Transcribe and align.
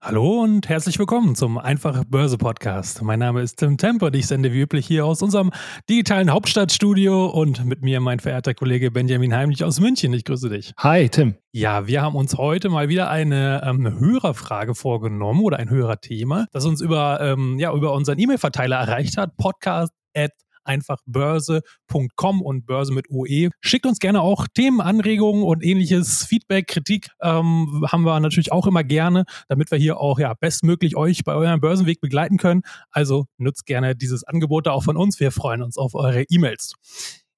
Hallo 0.00 0.42
und 0.44 0.68
herzlich 0.68 0.96
willkommen 1.00 1.34
zum 1.34 1.58
Einfache 1.58 2.04
Börse 2.06 2.38
Podcast. 2.38 3.02
Mein 3.02 3.18
Name 3.18 3.42
ist 3.42 3.56
Tim 3.56 3.76
Temper 3.76 4.06
und 4.06 4.14
ich 4.14 4.28
sende 4.28 4.52
wie 4.52 4.60
üblich 4.60 4.86
hier 4.86 5.04
aus 5.04 5.22
unserem 5.22 5.50
digitalen 5.90 6.30
Hauptstadtstudio 6.30 7.26
und 7.26 7.64
mit 7.64 7.82
mir 7.82 7.98
mein 7.98 8.20
verehrter 8.20 8.54
Kollege 8.54 8.92
Benjamin 8.92 9.34
Heimlich 9.34 9.64
aus 9.64 9.80
München. 9.80 10.12
Ich 10.12 10.24
grüße 10.24 10.50
dich. 10.50 10.72
Hi, 10.78 11.08
Tim. 11.08 11.34
Ja, 11.50 11.88
wir 11.88 12.00
haben 12.00 12.14
uns 12.14 12.36
heute 12.36 12.68
mal 12.68 12.88
wieder 12.88 13.10
eine 13.10 13.60
ähm, 13.64 13.98
Hörerfrage 13.98 14.76
vorgenommen 14.76 15.40
oder 15.40 15.56
ein 15.56 15.68
Hörerthema, 15.68 16.46
das 16.52 16.64
uns 16.64 16.80
über, 16.80 17.20
ähm, 17.20 17.58
ja, 17.58 17.74
über 17.74 17.92
unseren 17.92 18.20
E-Mail-Verteiler 18.20 18.76
erreicht 18.76 19.16
hat. 19.16 19.36
Podcast 19.36 19.92
at 20.14 20.30
einfach 20.68 20.98
börse.com 21.06 22.42
und 22.42 22.66
Börse 22.66 22.92
mit 22.92 23.10
OE. 23.10 23.48
Schickt 23.60 23.86
uns 23.86 23.98
gerne 23.98 24.20
auch 24.20 24.46
Themen, 24.54 24.80
Anregungen 24.80 25.42
und 25.42 25.64
ähnliches 25.64 26.24
Feedback, 26.24 26.68
Kritik 26.68 27.08
ähm, 27.22 27.84
haben 27.90 28.02
wir 28.02 28.20
natürlich 28.20 28.52
auch 28.52 28.66
immer 28.66 28.84
gerne, 28.84 29.24
damit 29.48 29.70
wir 29.70 29.78
hier 29.78 29.98
auch 29.98 30.18
ja 30.18 30.34
bestmöglich 30.34 30.96
euch 30.96 31.24
bei 31.24 31.34
eurem 31.34 31.60
Börsenweg 31.60 32.00
begleiten 32.00 32.36
können. 32.36 32.62
Also 32.90 33.26
nutzt 33.38 33.66
gerne 33.66 33.96
dieses 33.96 34.24
Angebot 34.24 34.66
da 34.66 34.72
auch 34.72 34.84
von 34.84 34.96
uns. 34.96 35.18
Wir 35.18 35.32
freuen 35.32 35.62
uns 35.62 35.76
auf 35.76 35.94
eure 35.94 36.22
E-Mails. 36.28 36.74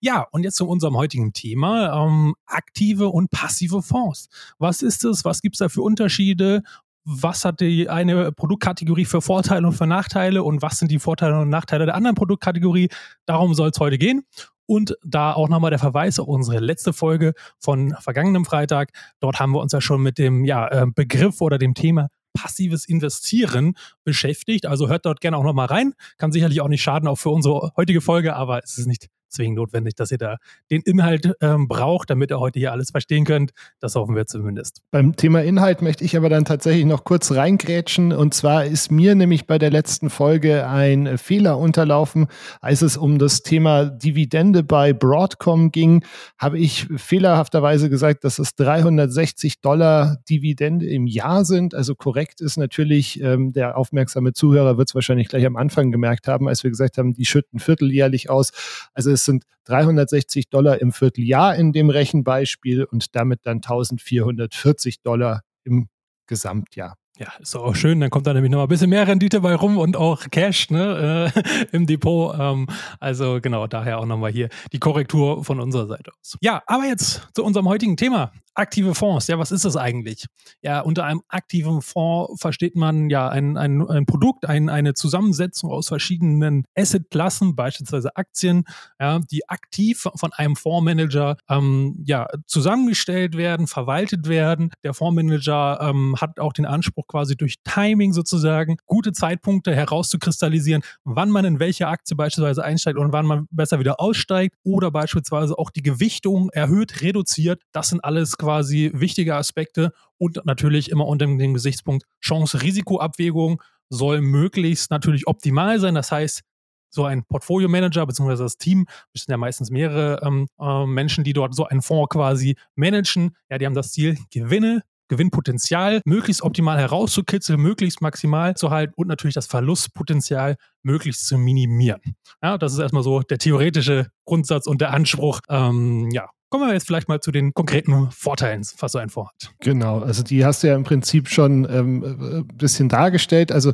Ja, 0.02 0.26
und 0.32 0.44
jetzt 0.44 0.56
zu 0.56 0.66
unserem 0.66 0.96
heutigen 0.96 1.34
Thema, 1.34 2.06
ähm, 2.06 2.34
aktive 2.46 3.08
und 3.08 3.30
passive 3.30 3.82
Fonds. 3.82 4.28
Was 4.58 4.80
ist 4.80 5.04
es? 5.04 5.26
Was 5.26 5.42
gibt 5.42 5.56
es 5.56 5.58
da 5.58 5.68
für 5.68 5.82
Unterschiede? 5.82 6.62
Was 7.10 7.44
hat 7.44 7.60
die 7.60 7.88
eine 7.88 8.30
Produktkategorie 8.30 9.04
für 9.04 9.20
Vorteile 9.20 9.66
und 9.66 9.72
für 9.72 9.86
Nachteile 9.86 10.44
und 10.44 10.62
was 10.62 10.78
sind 10.78 10.90
die 10.90 11.00
Vorteile 11.00 11.40
und 11.40 11.48
Nachteile 11.48 11.86
der 11.86 11.96
anderen 11.96 12.14
Produktkategorie. 12.14 12.88
Darum 13.26 13.54
soll 13.54 13.70
es 13.70 13.80
heute 13.80 13.98
gehen. 13.98 14.22
Und 14.66 14.96
da 15.02 15.32
auch 15.32 15.48
nochmal 15.48 15.70
der 15.70 15.80
Verweis 15.80 16.20
auf 16.20 16.28
unsere 16.28 16.60
letzte 16.60 16.92
Folge 16.92 17.34
von 17.58 17.96
vergangenem 17.98 18.44
Freitag. 18.44 18.92
Dort 19.18 19.40
haben 19.40 19.50
wir 19.50 19.60
uns 19.60 19.72
ja 19.72 19.80
schon 19.80 20.00
mit 20.00 20.16
dem 20.16 20.44
ja, 20.44 20.68
äh, 20.68 20.86
Begriff 20.86 21.40
oder 21.40 21.58
dem 21.58 21.74
Thema 21.74 22.08
passives 22.34 22.84
Investieren 22.84 23.74
beschäftigt. 24.04 24.66
Also 24.66 24.88
hört 24.88 25.06
dort 25.06 25.20
gerne 25.20 25.36
auch 25.36 25.42
nochmal 25.42 25.66
rein. 25.66 25.94
Kann 26.18 26.30
sicherlich 26.30 26.60
auch 26.60 26.68
nicht 26.68 26.82
schaden, 26.82 27.08
auch 27.08 27.16
für 27.16 27.30
unsere 27.30 27.72
heutige 27.76 28.00
Folge, 28.00 28.36
aber 28.36 28.62
es 28.62 28.78
ist 28.78 28.86
nicht 28.86 29.08
zwingend 29.30 29.56
notwendig, 29.56 29.94
dass 29.94 30.10
ihr 30.10 30.18
da 30.18 30.36
den 30.70 30.82
Inhalt 30.82 31.32
ähm, 31.40 31.68
braucht, 31.68 32.10
damit 32.10 32.30
ihr 32.30 32.40
heute 32.40 32.58
hier 32.58 32.72
alles 32.72 32.90
verstehen 32.90 33.24
könnt. 33.24 33.52
Das 33.78 33.94
hoffen 33.94 34.14
wir 34.14 34.26
zumindest. 34.26 34.82
Beim 34.90 35.16
Thema 35.16 35.42
Inhalt 35.42 35.82
möchte 35.82 36.04
ich 36.04 36.16
aber 36.16 36.28
dann 36.28 36.44
tatsächlich 36.44 36.84
noch 36.84 37.04
kurz 37.04 37.32
reingrätschen. 37.32 38.12
Und 38.12 38.34
zwar 38.34 38.64
ist 38.64 38.90
mir 38.90 39.14
nämlich 39.14 39.46
bei 39.46 39.58
der 39.58 39.70
letzten 39.70 40.10
Folge 40.10 40.66
ein 40.66 41.18
Fehler 41.18 41.58
unterlaufen. 41.58 42.26
Als 42.60 42.82
es 42.82 42.96
um 42.96 43.18
das 43.18 43.42
Thema 43.42 43.86
Dividende 43.86 44.62
bei 44.62 44.92
Broadcom 44.92 45.72
ging, 45.72 46.04
habe 46.38 46.58
ich 46.58 46.86
fehlerhafterweise 46.96 47.90
gesagt, 47.90 48.24
dass 48.24 48.38
es 48.38 48.54
360 48.54 49.60
Dollar 49.60 50.18
Dividende 50.28 50.86
im 50.86 51.06
Jahr 51.06 51.44
sind. 51.44 51.74
Also 51.74 51.94
korrekt 51.94 52.40
ist 52.40 52.56
natürlich, 52.56 53.22
ähm, 53.22 53.52
der 53.52 53.76
aufmerksame 53.76 54.32
Zuhörer 54.32 54.78
wird 54.78 54.88
es 54.88 54.94
wahrscheinlich 54.94 55.28
gleich 55.28 55.46
am 55.46 55.56
Anfang 55.56 55.90
gemerkt 55.90 56.28
haben, 56.28 56.48
als 56.48 56.62
wir 56.62 56.70
gesagt 56.70 56.98
haben, 56.98 57.14
die 57.14 57.24
schütten 57.24 57.58
vierteljährlich 57.58 58.30
aus. 58.30 58.52
Also 58.94 59.10
es 59.10 59.19
sind 59.24 59.44
360 59.64 60.48
Dollar 60.48 60.80
im 60.80 60.92
Vierteljahr 60.92 61.56
in 61.56 61.72
dem 61.72 61.90
Rechenbeispiel 61.90 62.84
und 62.84 63.14
damit 63.14 63.40
dann 63.44 63.58
1440 63.58 65.02
Dollar 65.02 65.42
im 65.64 65.88
Gesamtjahr. 66.26 66.96
Ja, 67.18 67.32
ist 67.38 67.54
auch 67.54 67.74
schön. 67.74 68.00
Dann 68.00 68.08
kommt 68.08 68.26
da 68.26 68.32
nämlich 68.32 68.50
noch 68.50 68.62
ein 68.62 68.68
bisschen 68.68 68.88
mehr 68.88 69.06
Rendite 69.06 69.40
bei 69.40 69.54
rum 69.54 69.76
und 69.76 69.96
auch 69.96 70.30
Cash 70.30 70.70
ne, 70.70 71.32
äh, 71.34 71.66
im 71.72 71.86
Depot. 71.86 72.34
Ähm, 72.38 72.66
also 72.98 73.40
genau, 73.42 73.66
daher 73.66 73.98
auch 73.98 74.06
nochmal 74.06 74.32
hier 74.32 74.48
die 74.72 74.78
Korrektur 74.78 75.44
von 75.44 75.60
unserer 75.60 75.86
Seite 75.86 76.12
aus. 76.18 76.38
Ja, 76.40 76.62
aber 76.66 76.84
jetzt 76.84 77.28
zu 77.34 77.44
unserem 77.44 77.68
heutigen 77.68 77.96
Thema. 77.96 78.32
Aktive 78.54 78.94
Fonds, 78.94 79.28
ja, 79.28 79.38
was 79.38 79.52
ist 79.52 79.64
das 79.64 79.76
eigentlich? 79.76 80.26
Ja, 80.60 80.80
unter 80.80 81.04
einem 81.04 81.22
aktiven 81.28 81.82
Fonds 81.82 82.40
versteht 82.40 82.74
man 82.74 83.08
ja 83.08 83.28
ein, 83.28 83.56
ein, 83.56 83.88
ein 83.88 84.06
Produkt, 84.06 84.44
ein, 84.44 84.68
eine 84.68 84.94
Zusammensetzung 84.94 85.70
aus 85.70 85.88
verschiedenen 85.88 86.64
Assetklassen, 86.76 87.54
beispielsweise 87.54 88.16
Aktien, 88.16 88.64
ja, 88.98 89.20
die 89.20 89.48
aktiv 89.48 90.08
von 90.14 90.32
einem 90.32 90.56
Fondsmanager 90.56 91.36
ähm, 91.48 92.02
ja, 92.04 92.26
zusammengestellt 92.46 93.36
werden, 93.36 93.66
verwaltet 93.66 94.28
werden. 94.28 94.72
Der 94.82 94.94
Fondsmanager 94.94 95.78
ähm, 95.80 96.16
hat 96.20 96.40
auch 96.40 96.52
den 96.52 96.66
Anspruch, 96.66 97.06
quasi 97.10 97.36
durch 97.36 97.56
Timing 97.64 98.12
sozusagen 98.12 98.76
gute 98.86 99.12
Zeitpunkte 99.12 99.74
herauszukristallisieren, 99.74 100.82
wann 101.04 101.30
man 101.30 101.44
in 101.44 101.58
welche 101.58 101.88
Aktie 101.88 102.16
beispielsweise 102.16 102.64
einsteigt 102.64 102.98
und 102.98 103.12
wann 103.12 103.26
man 103.26 103.46
besser 103.50 103.80
wieder 103.80 104.00
aussteigt 104.00 104.56
oder 104.62 104.90
beispielsweise 104.90 105.58
auch 105.58 105.70
die 105.70 105.82
Gewichtung 105.82 106.50
erhöht, 106.50 107.02
reduziert. 107.02 107.62
Das 107.72 107.88
sind 107.88 108.04
alles 108.04 108.38
quasi 108.38 108.90
wichtige 108.94 109.34
Aspekte 109.34 109.92
und 110.18 110.40
natürlich 110.44 110.90
immer 110.90 111.06
unter 111.06 111.26
dem 111.26 111.54
Gesichtspunkt 111.54 112.04
Chance-Risiko-Abwägung 112.22 113.62
soll 113.88 114.20
möglichst 114.20 114.90
natürlich 114.90 115.26
optimal 115.26 115.80
sein. 115.80 115.94
Das 115.94 116.12
heißt, 116.12 116.42
so 116.90 117.04
ein 117.04 117.24
Portfolio-Manager 117.24 118.06
beziehungsweise 118.06 118.42
das 118.42 118.58
Team, 118.58 118.86
das 119.12 119.24
sind 119.24 119.32
ja 119.32 119.36
meistens 119.36 119.70
mehrere 119.70 120.20
ähm, 120.24 120.48
äh, 120.60 120.86
Menschen, 120.86 121.24
die 121.24 121.32
dort 121.32 121.54
so 121.54 121.64
einen 121.64 121.82
Fonds 121.82 122.08
quasi 122.10 122.56
managen. 122.74 123.36
Ja, 123.48 123.58
die 123.58 123.66
haben 123.66 123.74
das 123.74 123.92
Ziel, 123.92 124.18
Gewinne 124.30 124.82
Gewinnpotenzial 125.10 126.00
möglichst 126.04 126.42
optimal 126.42 126.78
herauszukitzeln, 126.78 127.60
möglichst 127.60 128.00
maximal 128.00 128.56
zu 128.56 128.70
halten 128.70 128.94
und 128.96 129.08
natürlich 129.08 129.34
das 129.34 129.46
Verlustpotenzial 129.46 130.56
möglichst 130.82 131.26
zu 131.26 131.36
minimieren. 131.36 132.00
Ja, 132.42 132.56
das 132.56 132.72
ist 132.72 132.78
erstmal 132.78 133.02
so 133.02 133.20
der 133.20 133.38
theoretische 133.38 134.06
Grundsatz 134.24 134.66
und 134.66 134.80
der 134.80 134.92
Anspruch. 134.92 135.40
Ähm, 135.48 136.08
ja, 136.12 136.30
Kommen 136.52 136.66
wir 136.66 136.74
jetzt 136.74 136.88
vielleicht 136.88 137.08
mal 137.08 137.20
zu 137.20 137.30
den 137.30 137.54
konkreten 137.54 138.10
Vorteilen, 138.10 138.62
was 138.80 138.90
so 138.90 138.98
ein 138.98 139.08
Fonds 139.08 139.30
hat. 139.30 139.54
Genau, 139.60 140.00
also 140.00 140.24
die 140.24 140.44
hast 140.44 140.64
du 140.64 140.66
ja 140.66 140.74
im 140.74 140.82
Prinzip 140.82 141.28
schon 141.28 141.64
ähm, 141.70 142.02
ein 142.02 142.40
äh, 142.40 142.54
bisschen 142.54 142.88
dargestellt. 142.88 143.52
Also 143.52 143.72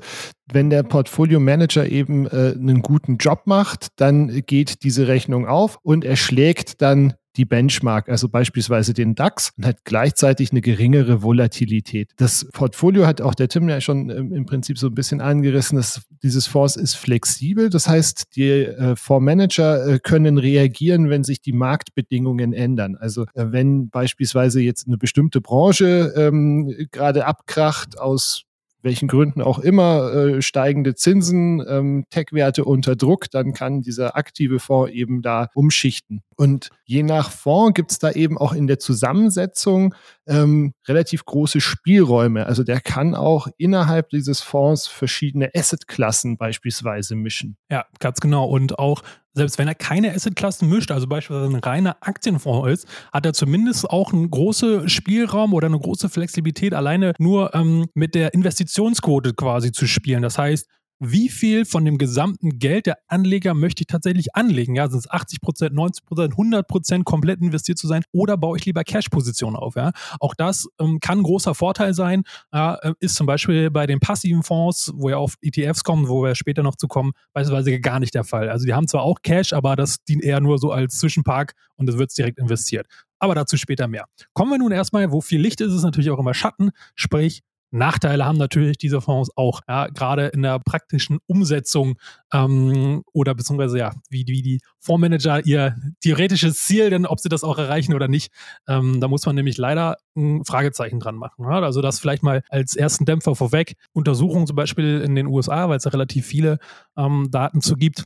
wenn 0.53 0.69
der 0.69 0.83
Portfolio 0.83 1.41
Manager 1.41 1.87
eben 1.87 2.27
äh, 2.27 2.53
einen 2.55 2.83
guten 2.83 3.17
Job 3.17 3.47
macht, 3.47 3.89
dann 3.97 4.43
geht 4.45 4.83
diese 4.83 5.09
Rechnung 5.09 5.47
auf 5.47 5.79
und 5.85 6.05
er 6.05 6.17
schlägt 6.17 6.83
dann 6.83 7.15
die 7.37 7.45
Benchmark, 7.45 8.09
also 8.09 8.29
beispielsweise 8.29 8.95
den 8.95 9.15
DAX, 9.15 9.53
und 9.57 9.67
hat 9.67 9.85
gleichzeitig 9.85 10.51
eine 10.51 10.61
geringere 10.61 11.23
Volatilität. 11.23 12.13
Das 12.17 12.49
Portfolio 12.53 13.07
hat 13.07 13.21
auch 13.21 13.35
der 13.35 13.49
Tim 13.49 13.69
ja 13.69 13.81
schon 13.81 14.11
ähm, 14.11 14.33
im 14.33 14.47
Prinzip 14.47 14.79
so 14.79 14.89
ein 14.89 14.95
bisschen 14.95 15.21
angerissen, 15.21 15.77
dass 15.77 16.03
dieses 16.23 16.47
Fonds 16.47 16.77
ist 16.77 16.95
flexibel. 16.95 17.71
Das 17.71 17.89
heißt, 17.89 18.37
die 18.37 18.49
äh, 18.49 18.97
Fondsmanager 18.97 19.87
äh, 19.87 19.99
können 19.99 20.39
reagieren, 20.39 21.11
wenn 21.11 21.25
sich 21.25 21.41
die 21.41 21.53
Marktbedingungen 21.53 22.53
ändern. 22.53 22.97
Also 22.97 23.23
äh, 23.35 23.47
wenn 23.51 23.91
beispielsweise 23.91 24.61
jetzt 24.61 24.87
eine 24.87 24.99
bestimmte 24.99 25.41
Branche 25.41 26.13
ähm, 26.17 26.89
gerade 26.91 27.27
abkracht 27.27 27.99
aus 27.99 28.43
welchen 28.83 29.09
Gründen 29.09 29.43
auch 29.43 29.59
immer, 29.59 30.13
äh, 30.13 30.43
steigende 30.43 30.95
Zinsen, 30.95 31.63
ähm, 31.69 32.05
Tech-Werte 32.09 32.65
unter 32.65 32.95
Druck, 32.95 33.31
dann 33.31 33.53
kann 33.53 33.83
dieser 33.83 34.17
aktive 34.17 34.61
Fonds 34.61 34.93
eben 34.93 35.23
da 35.23 35.49
umschichten. 35.55 36.23
Und 36.37 36.71
je 36.85 37.03
nach 37.03 37.31
Fonds 37.31 37.75
gibt 37.75 37.93
es 37.93 37.99
da 37.99 38.11
eben 38.11 38.37
auch 38.37 38.53
in 38.53 38.67
der 38.67 38.79
Zusammensetzung 38.79 39.95
ähm, 40.27 40.75
relativ 40.87 41.25
große 41.25 41.61
Spielräume. 41.61 42.47
Also 42.47 42.63
der 42.63 42.81
kann 42.81 43.15
auch 43.15 43.49
innerhalb 43.57 44.11
dieses 44.11 44.41
Fonds 44.41 44.87
verschiedene 44.87 45.51
Assetklassen 45.55 46.37
beispielsweise 46.37 47.17
mischen. 47.17 47.57
Ja, 47.71 47.87
ganz 48.01 48.21
genau. 48.21 48.47
Und 48.47 48.79
auch 48.79 49.03
selbst 49.37 49.59
wenn 49.59 49.69
er 49.69 49.75
keine 49.75 50.15
Assetklassen 50.15 50.69
mischt, 50.69 50.91
also 50.91 51.07
beispielsweise 51.07 51.55
ein 51.55 51.61
reiner 51.61 51.97
Aktienfonds 52.01 52.71
ist, 52.71 52.89
hat 53.13 53.27
er 53.27 53.35
zumindest 53.35 53.89
auch 53.89 54.13
einen 54.13 54.31
großen 54.31 54.89
Spielraum 54.89 55.53
oder 55.53 55.67
eine 55.67 55.79
große 55.79 56.09
Flexibilität, 56.09 56.73
alleine 56.73 57.13
nur 57.19 57.55
ähm, 57.55 57.87
mit 57.95 58.15
der 58.15 58.33
Investitionsquote 58.33 59.35
quasi 59.35 59.73
zu 59.73 59.87
spielen. 59.87 60.23
Das 60.23 60.39
heißt, 60.39 60.67
wie 60.99 61.29
viel 61.29 61.65
von 61.65 61.85
dem 61.85 61.99
gesamten 61.99 62.59
Geld 62.59 62.87
der 62.87 62.99
Anleger 63.07 63.55
möchte 63.55 63.83
ich 63.83 63.87
tatsächlich 63.87 64.35
anlegen? 64.35 64.75
Ja, 64.75 64.89
sind 64.89 65.01
es 65.01 65.11
80 65.11 65.41
Prozent, 65.41 65.75
90 65.75 66.05
Prozent, 66.05 66.33
100 66.33 66.67
Prozent 66.67 67.05
komplett 67.05 67.41
investiert 67.41 67.79
zu 67.79 67.87
sein 67.87 68.03
oder 68.13 68.37
baue 68.37 68.57
ich 68.57 68.65
lieber 68.65 68.85
Cash-Positionen 68.85 69.57
auf? 69.57 69.77
Ja, 69.77 69.93
auch 70.21 70.35
das 70.35 70.69
ähm, 70.81 70.99
kann 71.01 71.23
großer 71.23 71.55
Vorteil 71.55 71.95
sein. 71.95 72.23
Äh, 72.53 72.93
ist 73.01 73.17
zum 73.17 73.27
Beispiel 73.27 73.71
bei 73.71 73.87
den 73.87 74.01
passiven 74.01 74.43
Fonds, 74.43 74.93
wo 74.95 75.11
ja 75.11 75.17
auf 75.17 75.35
ETFs 75.43 75.85
kommen, 75.85 76.09
wo 76.09 76.23
wir 76.23 76.35
später 76.35 76.63
noch 76.63 76.77
zu 76.77 76.89
kommen, 76.89 77.13
beispielsweise 77.33 77.79
gar 77.81 78.01
nicht 78.01 78.15
der 78.15 78.25
Fall. 78.25 78.49
Also 78.49 78.65
die 78.65 78.75
haben 78.75 78.89
zwar 78.89 79.03
auch 79.03 79.21
Cash, 79.23 79.53
aber 79.53 79.77
das 79.77 80.03
dient 80.05 80.23
eher 80.23 80.41
nur 80.41 80.59
so 80.59 80.73
als 80.73 80.99
Zwischenpark 80.99 81.55
und 81.77 81.89
es 81.89 81.99
wird 81.99 82.17
direkt 82.17 82.39
investiert. 82.39 82.87
Aber 83.19 83.35
dazu 83.35 83.57
später 83.57 83.89
mehr. 83.89 84.07
Kommen 84.35 84.51
wir 84.51 84.59
nun 84.59 84.73
erstmal, 84.73 85.11
wo 85.11 85.21
viel 85.21 85.41
Licht 85.41 85.61
ist, 85.61 85.73
ist 85.73 85.83
natürlich 85.83 86.11
auch 86.11 86.19
immer 86.19 86.35
Schatten, 86.35 86.71
sprich 86.95 87.43
Nachteile 87.71 88.25
haben 88.25 88.39
natürlich 88.39 88.79
diese 88.79 89.01
Fonds 89.01 89.31
auch, 89.37 89.61
ja, 89.69 89.89
gerade 89.89 90.27
in 90.29 90.43
der 90.43 90.59
praktischen 90.59 91.19
Umsetzung 91.27 91.97
ähm, 92.33 93.03
oder 93.13 93.35
beziehungsweise 93.35 93.79
ja, 93.79 93.93
wie, 94.09 94.25
wie 94.27 94.43
die 94.43 94.61
Fondsmanager 94.81 95.45
ihr 95.45 95.77
theoretisches 96.01 96.65
Ziel, 96.65 96.91
denn 96.91 97.07
ob 97.07 97.21
sie 97.21 97.29
das 97.29 97.45
auch 97.45 97.59
erreichen 97.59 97.95
oder 97.95 98.09
nicht, 98.09 98.33
ähm, 98.69 99.01
da 99.01 99.09
muss 99.09 99.27
man 99.27 99.35
nämlich 99.35 99.57
leider 99.57 99.97
ein 100.17 100.45
Fragezeichen 100.45 101.01
dran 101.01 101.17
machen. 101.17 101.45
Ja? 101.45 101.61
Also 101.61 101.83
das 101.83 101.99
vielleicht 101.99 102.23
mal 102.23 102.43
als 102.49 102.77
ersten 102.77 103.05
Dämpfer 103.05 103.35
vorweg. 103.35 103.75
Untersuchungen 103.93 104.47
zum 104.47 104.57
Beispiel 104.57 105.01
in 105.01 105.15
den 105.15 105.27
USA, 105.27 105.69
weil 105.69 105.79
es 105.79 105.85
ja 105.85 105.91
relativ 105.91 106.27
viele 106.27 106.59
ähm, 106.97 107.29
Daten 107.31 107.61
zu 107.61 107.77
gibt, 107.77 108.05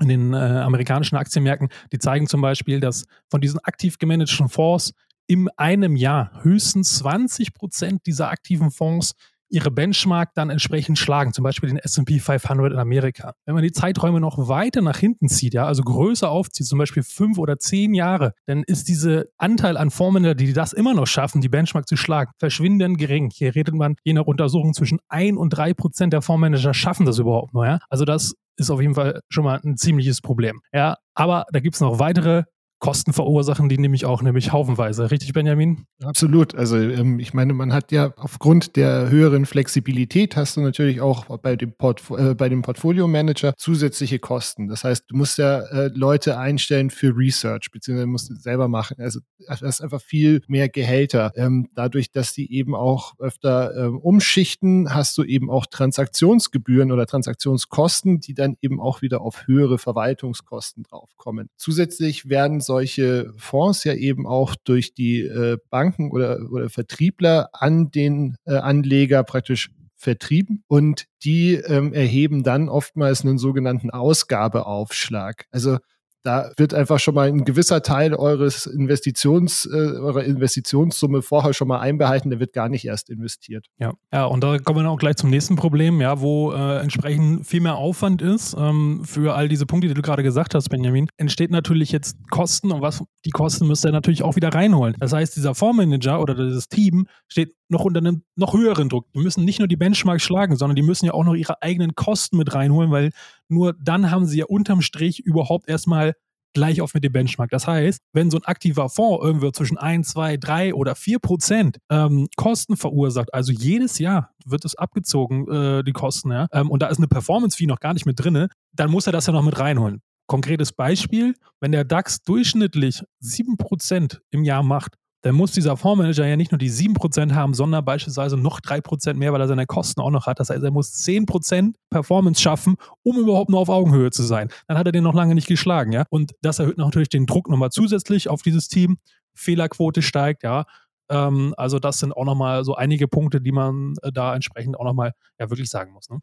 in 0.00 0.08
den 0.08 0.32
äh, 0.32 0.36
amerikanischen 0.36 1.16
Aktienmärkten, 1.16 1.68
die 1.92 1.98
zeigen 1.98 2.26
zum 2.26 2.40
Beispiel, 2.40 2.80
dass 2.80 3.06
von 3.28 3.40
diesen 3.40 3.58
aktiv 3.64 3.98
gemanagten 3.98 4.48
Fonds 4.48 4.92
in 5.28 5.48
einem 5.56 5.94
Jahr 5.94 6.42
höchstens 6.42 6.96
20 6.98 7.54
Prozent 7.54 8.06
dieser 8.06 8.30
aktiven 8.30 8.70
Fonds 8.70 9.12
ihre 9.50 9.70
Benchmark 9.70 10.34
dann 10.34 10.50
entsprechend 10.50 10.98
schlagen, 10.98 11.32
zum 11.32 11.42
Beispiel 11.42 11.70
den 11.70 11.78
S&P 11.78 12.18
500 12.18 12.72
in 12.72 12.78
Amerika. 12.78 13.32
Wenn 13.46 13.54
man 13.54 13.62
die 13.62 13.72
Zeiträume 13.72 14.20
noch 14.20 14.48
weiter 14.48 14.82
nach 14.82 14.98
hinten 14.98 15.28
zieht, 15.28 15.54
ja, 15.54 15.64
also 15.66 15.82
größer 15.82 16.30
aufzieht, 16.30 16.66
zum 16.66 16.78
Beispiel 16.78 17.02
fünf 17.02 17.38
oder 17.38 17.58
zehn 17.58 17.94
Jahre, 17.94 18.34
dann 18.46 18.62
ist 18.62 18.88
dieser 18.88 19.24
Anteil 19.38 19.76
an 19.76 19.90
Fondsmanager, 19.90 20.34
die 20.34 20.52
das 20.52 20.72
immer 20.72 20.94
noch 20.94 21.06
schaffen, 21.06 21.40
die 21.40 21.48
Benchmark 21.48 21.88
zu 21.88 21.96
schlagen, 21.96 22.32
verschwindend 22.38 22.98
gering. 22.98 23.30
Hier 23.32 23.54
redet 23.54 23.74
man 23.74 23.96
je 24.04 24.12
nach 24.12 24.26
Untersuchung 24.26 24.74
zwischen 24.74 24.98
ein 25.08 25.36
und 25.36 25.50
drei 25.50 25.72
Prozent 25.74 26.12
der 26.12 26.22
Fondsmanager 26.22 26.74
schaffen 26.74 27.06
das 27.06 27.18
überhaupt 27.18 27.54
nur, 27.54 27.66
ja. 27.66 27.78
Also 27.88 28.04
das 28.04 28.34
ist 28.56 28.70
auf 28.70 28.80
jeden 28.80 28.94
Fall 28.94 29.20
schon 29.28 29.44
mal 29.44 29.60
ein 29.64 29.76
ziemliches 29.76 30.20
Problem. 30.20 30.60
Ja, 30.72 30.96
aber 31.14 31.46
da 31.52 31.60
gibt 31.60 31.76
es 31.76 31.80
noch 31.80 31.98
weitere 31.98 32.44
Kosten 32.78 33.12
verursachen 33.12 33.68
die 33.68 33.78
nämlich 33.78 34.06
auch, 34.06 34.22
nämlich 34.22 34.52
haufenweise. 34.52 35.10
Richtig, 35.10 35.32
Benjamin? 35.32 35.86
Absolut. 36.02 36.54
Also 36.54 36.76
ähm, 36.76 37.18
ich 37.18 37.34
meine, 37.34 37.52
man 37.52 37.72
hat 37.72 37.90
ja 37.90 38.12
aufgrund 38.16 38.76
der 38.76 39.10
höheren 39.10 39.46
Flexibilität 39.46 40.36
hast 40.36 40.56
du 40.56 40.60
natürlich 40.60 41.00
auch 41.00 41.24
bei 41.38 41.56
dem, 41.56 41.72
Portf 41.72 42.10
äh, 42.10 42.34
dem 42.48 42.62
Portfolio 42.62 43.08
Manager 43.08 43.54
zusätzliche 43.56 44.20
Kosten. 44.20 44.68
Das 44.68 44.84
heißt, 44.84 45.06
du 45.08 45.16
musst 45.16 45.38
ja 45.38 45.58
äh, 45.58 45.90
Leute 45.92 46.38
einstellen 46.38 46.90
für 46.90 47.16
Research, 47.16 47.70
beziehungsweise 47.72 48.06
musst 48.06 48.30
du 48.30 48.34
selber 48.34 48.68
machen. 48.68 48.96
Also 49.00 49.20
das 49.48 49.62
ist 49.62 49.80
einfach 49.80 50.00
viel 50.00 50.42
mehr 50.46 50.68
Gehälter. 50.68 51.32
Ähm, 51.34 51.68
dadurch, 51.74 52.12
dass 52.12 52.32
die 52.32 52.52
eben 52.52 52.76
auch 52.76 53.14
öfter 53.18 53.74
ähm, 53.76 53.98
umschichten, 53.98 54.94
hast 54.94 55.18
du 55.18 55.24
eben 55.24 55.50
auch 55.50 55.66
Transaktionsgebühren 55.66 56.92
oder 56.92 57.06
Transaktionskosten, 57.06 58.20
die 58.20 58.34
dann 58.34 58.56
eben 58.60 58.80
auch 58.80 59.02
wieder 59.02 59.20
auf 59.20 59.48
höhere 59.48 59.78
Verwaltungskosten 59.78 60.84
draufkommen. 60.84 61.50
Zusätzlich 61.56 62.28
werden 62.28 62.60
solche 62.68 63.32
Fonds 63.38 63.82
ja 63.84 63.94
eben 63.94 64.26
auch 64.26 64.54
durch 64.54 64.94
die 64.94 65.22
äh, 65.22 65.56
Banken 65.70 66.12
oder, 66.12 66.38
oder 66.52 66.68
Vertriebler 66.68 67.48
an 67.52 67.90
den 67.90 68.36
äh, 68.44 68.54
Anleger 68.54 69.24
praktisch 69.24 69.70
vertrieben 69.96 70.62
und 70.68 71.06
die 71.24 71.54
ähm, 71.54 71.92
erheben 71.92 72.44
dann 72.44 72.68
oftmals 72.68 73.22
einen 73.22 73.38
sogenannten 73.38 73.90
Ausgabeaufschlag. 73.90 75.46
Also 75.50 75.78
da 76.28 76.50
wird 76.58 76.74
einfach 76.74 76.98
schon 76.98 77.14
mal 77.14 77.28
ein 77.28 77.46
gewisser 77.46 77.82
Teil 77.82 78.12
eures 78.12 78.66
Investitions, 78.66 79.64
äh, 79.64 79.74
eurer 79.74 80.24
Investitionssumme 80.24 81.22
vorher 81.22 81.54
schon 81.54 81.68
mal 81.68 81.80
einbehalten, 81.80 82.28
der 82.28 82.38
wird 82.38 82.52
gar 82.52 82.68
nicht 82.68 82.84
erst 82.84 83.08
investiert. 83.08 83.66
Ja, 83.78 83.94
ja 84.12 84.26
und 84.26 84.44
da 84.44 84.58
kommen 84.58 84.84
wir 84.84 84.90
auch 84.90 84.98
gleich 84.98 85.16
zum 85.16 85.30
nächsten 85.30 85.56
Problem, 85.56 86.02
ja, 86.02 86.20
wo 86.20 86.52
äh, 86.52 86.80
entsprechend 86.80 87.46
viel 87.46 87.62
mehr 87.62 87.76
Aufwand 87.76 88.20
ist 88.20 88.54
ähm, 88.58 89.04
für 89.06 89.34
all 89.34 89.48
diese 89.48 89.64
Punkte, 89.64 89.88
die 89.88 89.94
du 89.94 90.02
gerade 90.02 90.22
gesagt 90.22 90.54
hast, 90.54 90.68
Benjamin, 90.68 91.08
entsteht 91.16 91.50
natürlich 91.50 91.92
jetzt 91.92 92.18
Kosten 92.28 92.72
und 92.72 92.82
was 92.82 93.02
die 93.24 93.30
Kosten 93.30 93.66
müsst 93.66 93.86
ihr 93.86 93.92
natürlich 93.92 94.22
auch 94.22 94.36
wieder 94.36 94.50
reinholen. 94.50 94.94
Das 95.00 95.14
heißt, 95.14 95.34
dieser 95.34 95.54
Fondsmanager 95.54 96.20
oder 96.20 96.34
dieses 96.34 96.68
Team 96.68 97.06
steht 97.26 97.54
noch 97.68 97.84
unter 97.84 97.98
einem 97.98 98.22
noch 98.36 98.54
höheren 98.54 98.88
Druck. 98.88 99.06
Die 99.12 99.20
müssen 99.20 99.44
nicht 99.44 99.58
nur 99.58 99.68
die 99.68 99.76
Benchmark 99.76 100.20
schlagen, 100.20 100.56
sondern 100.56 100.76
die 100.76 100.82
müssen 100.82 101.06
ja 101.06 101.12
auch 101.12 101.24
noch 101.24 101.34
ihre 101.34 101.62
eigenen 101.62 101.94
Kosten 101.94 102.36
mit 102.36 102.54
reinholen, 102.54 102.90
weil 102.90 103.10
nur 103.48 103.74
dann 103.74 104.10
haben 104.10 104.26
sie 104.26 104.38
ja 104.38 104.46
unterm 104.46 104.82
Strich 104.82 105.20
überhaupt 105.20 105.68
erstmal 105.68 106.14
gleich 106.54 106.80
auf 106.80 106.94
mit 106.94 107.04
dem 107.04 107.12
Benchmark. 107.12 107.50
Das 107.50 107.66
heißt, 107.66 108.00
wenn 108.12 108.30
so 108.30 108.38
ein 108.38 108.44
aktiver 108.44 108.88
Fonds 108.88 109.24
irgendwo 109.24 109.50
zwischen 109.50 109.78
1, 109.78 110.08
2, 110.08 110.38
3 110.38 110.74
oder 110.74 110.94
4 110.94 111.18
Prozent 111.18 111.78
ähm, 111.90 112.28
Kosten 112.36 112.76
verursacht, 112.76 113.32
also 113.34 113.52
jedes 113.52 113.98
Jahr 113.98 114.32
wird 114.44 114.64
es 114.64 114.74
abgezogen, 114.74 115.46
äh, 115.48 115.84
die 115.84 115.92
Kosten, 115.92 116.32
ja, 116.32 116.46
ähm, 116.52 116.70
und 116.70 116.82
da 116.82 116.88
ist 116.88 116.98
eine 116.98 117.08
Performance-Fee 117.08 117.66
noch 117.66 117.80
gar 117.80 117.94
nicht 117.94 118.06
mit 118.06 118.18
drin, 118.18 118.48
dann 118.72 118.90
muss 118.90 119.06
er 119.06 119.12
das 119.12 119.26
ja 119.26 119.32
noch 119.32 119.44
mit 119.44 119.58
reinholen. 119.58 120.00
Konkretes 120.26 120.72
Beispiel, 120.72 121.34
wenn 121.60 121.72
der 121.72 121.84
DAX 121.84 122.22
durchschnittlich 122.22 123.02
7% 123.22 124.18
im 124.30 124.44
Jahr 124.44 124.62
macht, 124.62 124.94
dann 125.22 125.34
muss 125.34 125.52
dieser 125.52 125.76
Fondsmanager 125.76 126.26
ja 126.26 126.36
nicht 126.36 126.52
nur 126.52 126.58
die 126.58 126.70
7% 126.70 127.34
haben, 127.34 127.52
sondern 127.54 127.84
beispielsweise 127.84 128.36
noch 128.36 128.60
3% 128.60 129.14
mehr, 129.14 129.32
weil 129.32 129.40
er 129.40 129.48
seine 129.48 129.66
Kosten 129.66 130.00
auch 130.00 130.10
noch 130.10 130.26
hat. 130.26 130.38
Das 130.38 130.50
heißt, 130.50 130.62
er 130.62 130.70
muss 130.70 130.92
10% 130.94 131.74
Performance 131.90 132.40
schaffen, 132.40 132.76
um 133.02 133.18
überhaupt 133.18 133.50
nur 133.50 133.58
auf 133.60 133.68
Augenhöhe 133.68 134.10
zu 134.10 134.22
sein. 134.22 134.48
Dann 134.68 134.78
hat 134.78 134.86
er 134.86 134.92
den 134.92 135.04
noch 135.04 135.14
lange 135.14 135.34
nicht 135.34 135.48
geschlagen, 135.48 135.92
ja. 135.92 136.04
Und 136.10 136.34
das 136.42 136.60
erhöht 136.60 136.78
natürlich 136.78 137.08
den 137.08 137.26
Druck 137.26 137.48
nochmal 137.48 137.70
zusätzlich 137.70 138.28
auf 138.28 138.42
dieses 138.42 138.68
Team. 138.68 138.98
Fehlerquote 139.34 140.02
steigt, 140.02 140.44
ja. 140.44 140.64
Ähm, 141.10 141.54
also 141.56 141.78
das 141.78 141.98
sind 141.98 142.12
auch 142.12 142.24
nochmal 142.24 142.64
so 142.64 142.74
einige 142.74 143.08
Punkte, 143.08 143.40
die 143.40 143.52
man 143.52 143.94
äh, 144.02 144.12
da 144.12 144.34
entsprechend 144.34 144.78
auch 144.78 144.84
nochmal 144.84 145.12
ja 145.38 145.50
wirklich 145.50 145.70
sagen 145.70 145.92
muss. 145.92 146.08
Ne? 146.10 146.18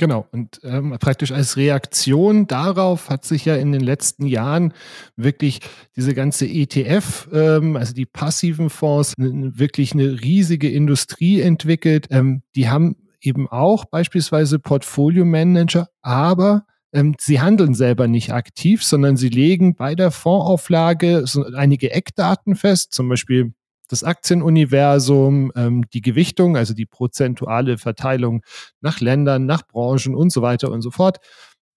Genau. 0.00 0.26
Und 0.32 0.60
ähm, 0.64 0.96
praktisch 0.98 1.30
als 1.30 1.58
Reaktion 1.58 2.46
darauf 2.46 3.10
hat 3.10 3.26
sich 3.26 3.44
ja 3.44 3.56
in 3.56 3.70
den 3.70 3.82
letzten 3.82 4.24
Jahren 4.24 4.72
wirklich 5.14 5.60
diese 5.94 6.14
ganze 6.14 6.46
ETF, 6.46 7.28
ähm, 7.34 7.76
also 7.76 7.92
die 7.92 8.06
passiven 8.06 8.70
Fonds, 8.70 9.12
wirklich 9.18 9.92
eine 9.92 10.22
riesige 10.22 10.70
Industrie 10.70 11.42
entwickelt. 11.42 12.06
Ähm, 12.08 12.40
die 12.56 12.70
haben 12.70 12.96
eben 13.20 13.46
auch 13.46 13.84
beispielsweise 13.84 14.58
Portfolio 14.58 15.26
Manager, 15.26 15.88
aber 16.00 16.64
ähm, 16.94 17.14
sie 17.20 17.42
handeln 17.42 17.74
selber 17.74 18.08
nicht 18.08 18.32
aktiv, 18.32 18.82
sondern 18.82 19.18
sie 19.18 19.28
legen 19.28 19.74
bei 19.74 19.94
der 19.94 20.12
Fondsauflage 20.12 21.26
einige 21.56 21.90
Eckdaten 21.90 22.56
fest, 22.56 22.94
zum 22.94 23.10
Beispiel 23.10 23.52
das 23.90 24.04
Aktienuniversum, 24.04 25.52
ähm, 25.56 25.84
die 25.92 26.00
Gewichtung, 26.00 26.56
also 26.56 26.74
die 26.74 26.86
prozentuale 26.86 27.78
Verteilung 27.78 28.42
nach 28.80 29.00
Ländern, 29.00 29.46
nach 29.46 29.66
Branchen 29.66 30.14
und 30.14 30.32
so 30.32 30.42
weiter 30.42 30.70
und 30.70 30.82
so 30.82 30.90
fort 30.90 31.18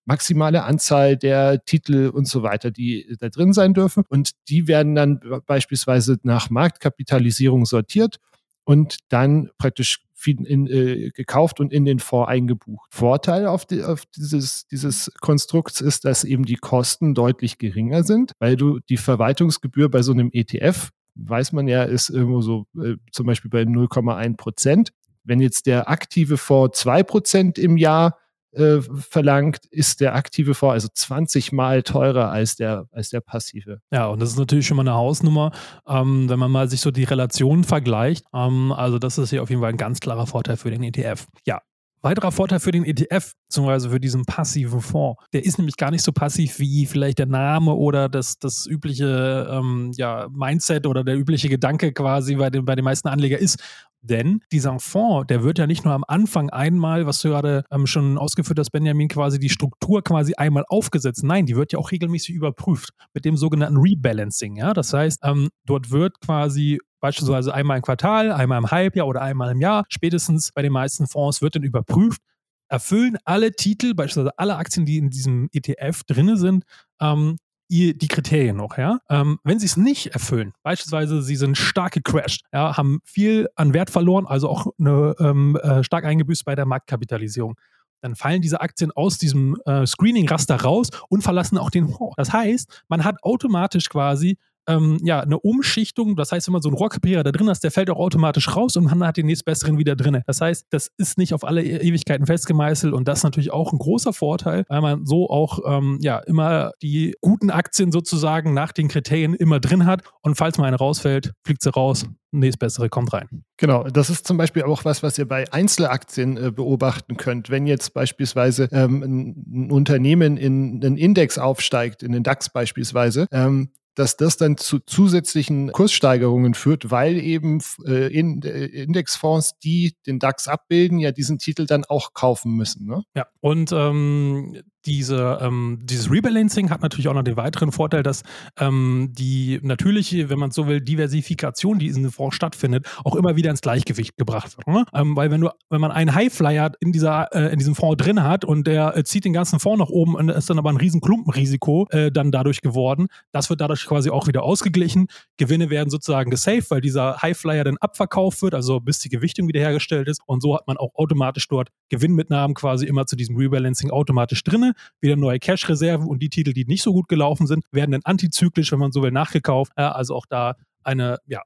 maximale 0.06 0.64
Anzahl 0.64 1.18
der 1.18 1.64
Titel 1.66 2.12
und 2.14 2.28
so 2.28 2.44
weiter, 2.44 2.72
die 2.72 3.16
da 3.20 3.30
drin 3.30 3.54
sein 3.54 3.74
dürfen. 3.74 4.04
Und 4.10 4.32
die 4.50 4.68
werden 4.68 4.96
dann 4.96 5.22
beispielsweise 5.46 6.18
nach 6.24 6.50
Marktkapitalisierung 6.50 7.66
sortiert 7.66 8.18
und 8.66 8.98
dann 9.10 9.50
praktisch 9.58 10.00
in, 10.26 10.68
äh, 10.68 11.10
gekauft 11.12 11.60
und 11.60 11.74
in 11.74 11.84
den 11.84 12.00
Fonds 12.00 12.30
eingebucht. 12.30 12.90
Vorteil 12.94 13.46
auf, 13.46 13.66
die, 13.66 13.84
auf 13.84 14.06
dieses, 14.06 14.68
dieses 14.68 15.12
Konstrukts 15.20 15.82
ist, 15.82 16.06
dass 16.06 16.24
eben 16.24 16.46
die 16.46 16.56
Kosten 16.56 17.14
deutlich 17.14 17.58
geringer 17.58 18.04
sind, 18.04 18.32
weil 18.40 18.56
du 18.56 18.80
die 18.80 18.98
Verwaltungsgebühr 18.98 19.90
bei 19.90 20.02
so 20.02 20.14
einem 20.14 20.30
ETF 20.32 20.92
weiß 21.16 21.52
man 21.52 21.68
ja, 21.68 21.84
ist 21.84 22.10
irgendwo 22.10 22.42
so 22.42 22.66
äh, 22.82 22.96
zum 23.12 23.26
Beispiel 23.26 23.50
bei 23.50 23.62
0,1 23.62 24.38
Prozent. 24.38 24.92
Wenn 25.24 25.40
jetzt 25.40 25.68
der 25.68 25.90
aktive 25.90 26.38
Fonds 26.38 26.80
2 26.80 27.04
Prozent 27.04 27.58
im 27.58 27.78
Jahr 27.78 28.18
äh, 28.52 28.82
verlangt, 28.82 29.66
ist 29.72 30.02
der 30.02 30.16
aktive 30.16 30.54
Fonds 30.54 30.74
also 30.74 30.88
20 30.94 31.52
Mal 31.52 31.84
teurer 31.84 32.30
als 32.30 32.56
der, 32.56 32.88
als 32.92 33.10
der 33.10 33.22
passive. 33.22 33.80
Ja, 33.92 34.08
und 34.08 34.22
das 34.22 34.30
ist 34.30 34.38
natürlich 34.38 34.68
schon 34.68 34.78
mal 34.78 34.84
eine 34.84 34.94
Hausnummer, 34.94 35.52
ähm, 35.88 36.30
wenn 36.30 36.40
man 36.40 36.52
mal 36.52 36.70
sich 36.70 36.82
so 36.82 36.92
die 36.92 37.04
Relationen 37.04 37.64
vergleicht. 37.64 38.26
Ähm, 38.34 38.72
also 38.72 39.00
das 39.00 39.18
ist 39.18 39.32
hier 39.32 39.42
auf 39.42 39.50
jeden 39.50 39.62
Fall 39.62 39.72
ein 39.72 39.78
ganz 39.78 40.00
klarer 40.00 40.28
Vorteil 40.28 40.58
für 40.58 40.72
den 40.72 40.84
ETF. 40.84 41.28
Ja, 41.46 41.62
Weiterer 42.04 42.34
Vorteil 42.34 42.60
für 42.60 42.74
den 42.74 42.84
ETF, 42.84 43.34
beziehungsweise 43.48 43.90
für 43.90 44.00
diesen 44.00 44.26
passiven 44.26 44.82
Fonds, 44.82 45.24
der 45.32 45.46
ist 45.46 45.58
nämlich 45.58 45.78
gar 45.78 45.90
nicht 45.90 46.04
so 46.04 46.12
passiv 46.12 46.60
wie 46.60 46.86
vielleicht 46.86 47.18
der 47.18 47.28
Name 47.28 47.74
oder 47.74 48.10
das, 48.10 48.38
das 48.38 48.68
übliche 48.68 49.48
ähm, 49.50 49.92
ja, 49.96 50.28
Mindset 50.30 50.86
oder 50.86 51.06
der 51.06 51.18
übliche 51.18 51.48
Gedanke 51.48 51.94
quasi 51.94 52.36
bei 52.36 52.50
den, 52.50 52.66
bei 52.66 52.76
den 52.76 52.84
meisten 52.84 53.08
Anlegern 53.08 53.40
ist. 53.40 53.64
Denn 54.02 54.42
dieser 54.52 54.78
Fonds, 54.80 55.28
der 55.28 55.44
wird 55.44 55.60
ja 55.60 55.66
nicht 55.66 55.86
nur 55.86 55.94
am 55.94 56.04
Anfang 56.06 56.50
einmal, 56.50 57.06
was 57.08 57.22
du 57.22 57.30
gerade 57.30 57.64
ähm, 57.72 57.88
schon 57.88 58.18
ausgeführt 58.18 58.60
hast, 58.60 58.72
Benjamin, 58.72 59.08
quasi 59.08 59.40
die 59.40 59.48
Struktur 59.48 60.04
quasi 60.04 60.34
einmal 60.34 60.66
aufgesetzt. 60.68 61.24
Nein, 61.24 61.46
die 61.46 61.56
wird 61.56 61.72
ja 61.72 61.80
auch 61.80 61.92
regelmäßig 61.92 62.36
überprüft 62.36 62.90
mit 63.14 63.24
dem 63.24 63.38
sogenannten 63.38 63.78
Rebalancing. 63.78 64.58
Ja? 64.58 64.74
Das 64.74 64.92
heißt, 64.92 65.22
ähm, 65.24 65.48
dort 65.66 65.90
wird 65.90 66.20
quasi 66.20 66.80
beispielsweise 67.04 67.54
einmal 67.54 67.76
im 67.76 67.84
Quartal, 67.84 68.32
einmal 68.32 68.60
im 68.60 68.72
Halbjahr 68.72 69.06
oder 69.06 69.22
einmal 69.22 69.52
im 69.52 69.60
Jahr, 69.60 69.84
spätestens 69.90 70.54
bei 70.54 70.62
den 70.62 70.72
meisten 70.72 71.06
Fonds 71.06 71.42
wird 71.42 71.56
dann 71.56 71.64
überprüft, 71.64 72.22
erfüllen 72.70 73.18
alle 73.26 73.52
Titel, 73.52 73.94
beispielsweise 73.94 74.32
alle 74.40 74.56
Aktien, 74.56 74.86
die 74.86 75.00
in 75.00 75.10
diesem 75.10 75.50
ETF 75.52 76.04
drin 76.06 76.38
sind, 76.38 76.64
ähm, 77.02 77.36
die 77.70 78.08
Kriterien 78.08 78.56
noch, 78.56 78.78
ja. 78.78 79.00
Ähm, 79.10 79.40
wenn 79.44 79.60
sie 79.60 79.66
es 79.66 79.76
nicht 79.76 80.14
erfüllen, 80.14 80.54
beispielsweise 80.64 81.22
sie 81.22 81.36
sind 81.36 81.58
stark 81.58 81.92
gecrashed, 81.92 82.46
ja, 82.54 82.78
haben 82.78 83.02
viel 83.04 83.50
an 83.56 83.74
Wert 83.74 83.90
verloren, 83.90 84.26
also 84.26 84.48
auch 84.48 84.68
eine, 84.80 85.14
ähm, 85.20 85.58
äh, 85.58 85.84
stark 85.84 86.06
eingebüßt 86.06 86.46
bei 86.46 86.56
der 86.56 86.66
Marktkapitalisierung, 86.66 87.56
dann 88.00 88.16
fallen 88.16 88.42
diese 88.42 88.62
Aktien 88.62 88.92
aus 88.92 89.18
diesem 89.18 89.58
äh, 89.66 89.86
Screening-Raster 89.86 90.56
raus 90.56 90.90
und 91.10 91.22
verlassen 91.22 91.58
auch 91.58 91.70
den 91.70 91.90
Fonds. 91.90 92.16
Das 92.16 92.32
heißt, 92.32 92.84
man 92.88 93.04
hat 93.04 93.22
automatisch 93.24 93.90
quasi 93.90 94.38
ähm, 94.68 95.00
ja, 95.04 95.20
eine 95.20 95.40
Umschichtung. 95.40 96.16
Das 96.16 96.32
heißt, 96.32 96.48
wenn 96.48 96.54
man 96.54 96.62
so 96.62 96.70
einen 96.70 96.78
Rohrkrepierer 96.78 97.24
da 97.24 97.32
drin 97.32 97.50
hat, 97.50 97.64
der 97.64 97.72
fällt 97.72 97.90
auch 97.90 97.98
automatisch 97.98 98.56
raus 98.56 98.76
und 98.76 98.86
man 98.86 99.06
hat 99.06 99.18
den 99.18 99.26
nächstbesseren 99.26 99.78
wieder 99.78 99.96
drin. 99.96 100.22
Das 100.26 100.42
heißt, 100.42 100.68
das 100.70 100.92
ist 100.98 101.18
nicht 101.18 101.34
auf 101.34 101.44
alle 101.44 101.64
e-, 101.64 101.88
Ewigkeiten 101.88 102.26
festgemeißelt 102.26 102.94
und 102.94 103.08
das 103.08 103.20
ist 103.20 103.24
natürlich 103.24 103.52
auch 103.52 103.74
ein 103.74 103.80
großer 103.80 104.14
Vorteil, 104.14 104.66
weil 104.68 104.82
man 104.82 105.06
so 105.06 105.30
auch 105.30 105.60
ähm, 105.66 106.00
ja 106.02 106.20
immer 106.20 106.72
die 106.82 107.16
guten 107.22 107.50
Aktien 107.50 107.92
sozusagen 107.92 108.54
nach 108.54 108.72
den 108.72 108.88
Kriterien 108.88 109.34
immer 109.34 109.60
drin 109.60 109.86
hat 109.86 110.02
und 110.22 110.36
falls 110.36 110.58
mal 110.58 110.66
eine 110.66 110.78
rausfällt, 110.78 111.34
fliegt 111.44 111.62
sie 111.62 111.72
raus, 111.72 112.06
nächstbessere 112.32 112.90
kommt 112.90 113.14
rein. 113.14 113.44
Genau, 113.58 113.84
das 113.84 114.10
ist 114.10 114.28
zum 114.28 114.38
Beispiel 114.38 114.64
auch 114.64 114.86
was, 114.86 115.04
was 115.04 115.18
ihr 115.18 115.28
bei 115.28 115.52
Einzelaktien 115.54 116.38
äh, 116.38 116.52
beobachten 116.52 117.18
könnt. 117.18 117.50
Wenn 117.50 117.68
jetzt 117.68 117.94
beispielsweise 117.94 118.68
ähm, 118.72 119.04
ein, 119.04 119.66
ein, 119.66 119.72
Unternehmen 119.72 120.38
in 120.38 120.84
einen 120.84 120.98
Index 120.98 121.38
aufsteigt, 121.38 122.04
in 122.04 122.12
den 122.12 122.24
DAX 122.24 122.50
beispielsweise, 122.50 123.28
ähm, 123.32 123.70
dass 123.96 124.18
das 124.18 124.38
dann 124.38 124.58
zu 124.58 124.80
zusätzlichen 124.80 125.72
Kurssteigerungen 125.72 126.54
führt, 126.54 126.92
weil 126.92 127.18
eben 127.18 127.62
äh, 127.86 128.08
in, 128.14 128.42
äh, 128.42 128.66
Indexfonds, 128.66 129.58
die 129.60 129.96
den 130.06 130.20
DAX 130.20 130.48
abbilden, 130.48 131.00
ja 131.00 131.12
diesen 131.12 131.40
Titel 131.40 131.66
dann 131.66 131.86
auch 131.86 132.14
kaufen 132.14 132.54
müssen. 132.54 132.86
Ne? 132.86 133.04
Ja, 133.16 133.28
und 133.40 133.72
ähm, 133.72 134.62
diese, 134.86 135.40
ähm, 135.42 135.80
dieses 135.84 136.12
Rebalancing 136.12 136.70
hat 136.70 136.82
natürlich 136.82 137.08
auch 137.08 137.14
noch 137.14 137.24
den 137.24 137.38
weiteren 137.38 137.72
Vorteil, 137.72 138.04
dass 138.04 138.24
ähm, 138.60 139.12
die 139.14 139.60
natürliche, 139.64 140.30
wenn 140.30 140.40
man 140.40 140.52
so 140.52 140.68
will, 140.68 140.82
Diversifikation, 140.82 141.80
die 141.80 141.88
in 141.88 141.96
diesem 141.96 142.12
Fonds 142.12 142.36
stattfindet, 142.36 142.88
auch 143.04 143.16
immer 143.16 143.36
wieder 143.36 143.50
ins 143.50 143.62
Gleichgewicht 143.62 144.18
gebracht 144.18 144.58
wird. 144.58 144.68
Ne? 144.68 144.86
Ähm, 144.94 145.16
weil 145.16 145.32
wenn 145.32 145.42
du, 145.42 145.50
wenn 145.70 145.82
man 145.82 145.92
einen 145.92 146.14
Highflyer 146.14 146.72
in 146.80 146.92
dieser, 146.92 147.34
äh, 147.34 147.52
in 147.54 147.60
diesem 147.60 147.76
Fonds 147.76 148.04
drin 148.04 148.24
hat 148.24 148.44
und 148.44 148.68
der 148.68 148.98
äh, 148.98 149.04
zieht 149.04 149.26
den 149.26 149.34
ganzen 149.34 149.60
Fonds 149.60 149.80
nach 149.80 149.90
oben 149.90 150.16
und 150.16 150.30
ist 150.30 150.50
dann 150.50 150.60
aber 150.60 150.70
ein 150.70 150.78
riesen 150.78 151.02
Klumpenrisiko 151.02 151.88
äh, 151.92 152.12
dann 152.12 152.32
dadurch 152.32 152.62
geworden, 152.62 153.08
das 153.32 153.50
wird 153.50 153.62
dadurch 153.62 153.86
quasi 153.86 154.10
auch 154.10 154.28
wieder 154.28 154.44
ausgeglichen. 154.44 155.08
Gewinne 155.38 155.70
werden 155.70 155.90
sozusagen 155.90 156.30
gesaved, 156.30 156.70
weil 156.72 156.82
dieser 156.82 157.22
Highflyer 157.22 157.64
dann 157.64 157.78
abverkauft 157.78 158.42
wird, 158.42 158.54
also 158.54 158.80
bis 158.80 159.00
die 159.00 159.10
Gewichtung 159.10 159.48
wiederhergestellt 159.48 160.08
ist. 160.08 160.22
Und 160.26 160.42
so 160.42 160.56
hat 160.56 160.68
man 160.68 160.78
auch 160.78 160.94
automatisch 160.96 161.48
dort 161.48 161.70
Gewinnmitnahmen 161.90 162.54
quasi 162.54 162.86
immer 162.86 163.06
zu 163.06 163.16
diesem 163.16 163.38
Rebalancing 163.38 163.92
automatisch 163.92 164.44
drinne 164.44 164.73
wieder 165.02 165.16
neue 165.16 165.40
Cash-Reserven 165.40 166.08
und 166.08 166.20
die 166.20 166.30
Titel, 166.30 166.54
die 166.54 166.66
nicht 166.66 166.84
so 166.84 166.94
gut 166.94 167.08
gelaufen 167.08 167.48
sind, 167.48 167.66
werden 167.72 167.92
dann 167.92 168.02
antizyklisch, 168.04 168.72
wenn 168.72 168.80
man 168.80 168.92
so 168.92 169.02
will, 169.02 169.12
nachgekauft. 169.12 169.72
Äh, 169.76 169.84
also 169.84 170.16
auch 170.16 170.26
da 170.28 170.56
eine 170.84 171.18
ja, 171.26 171.42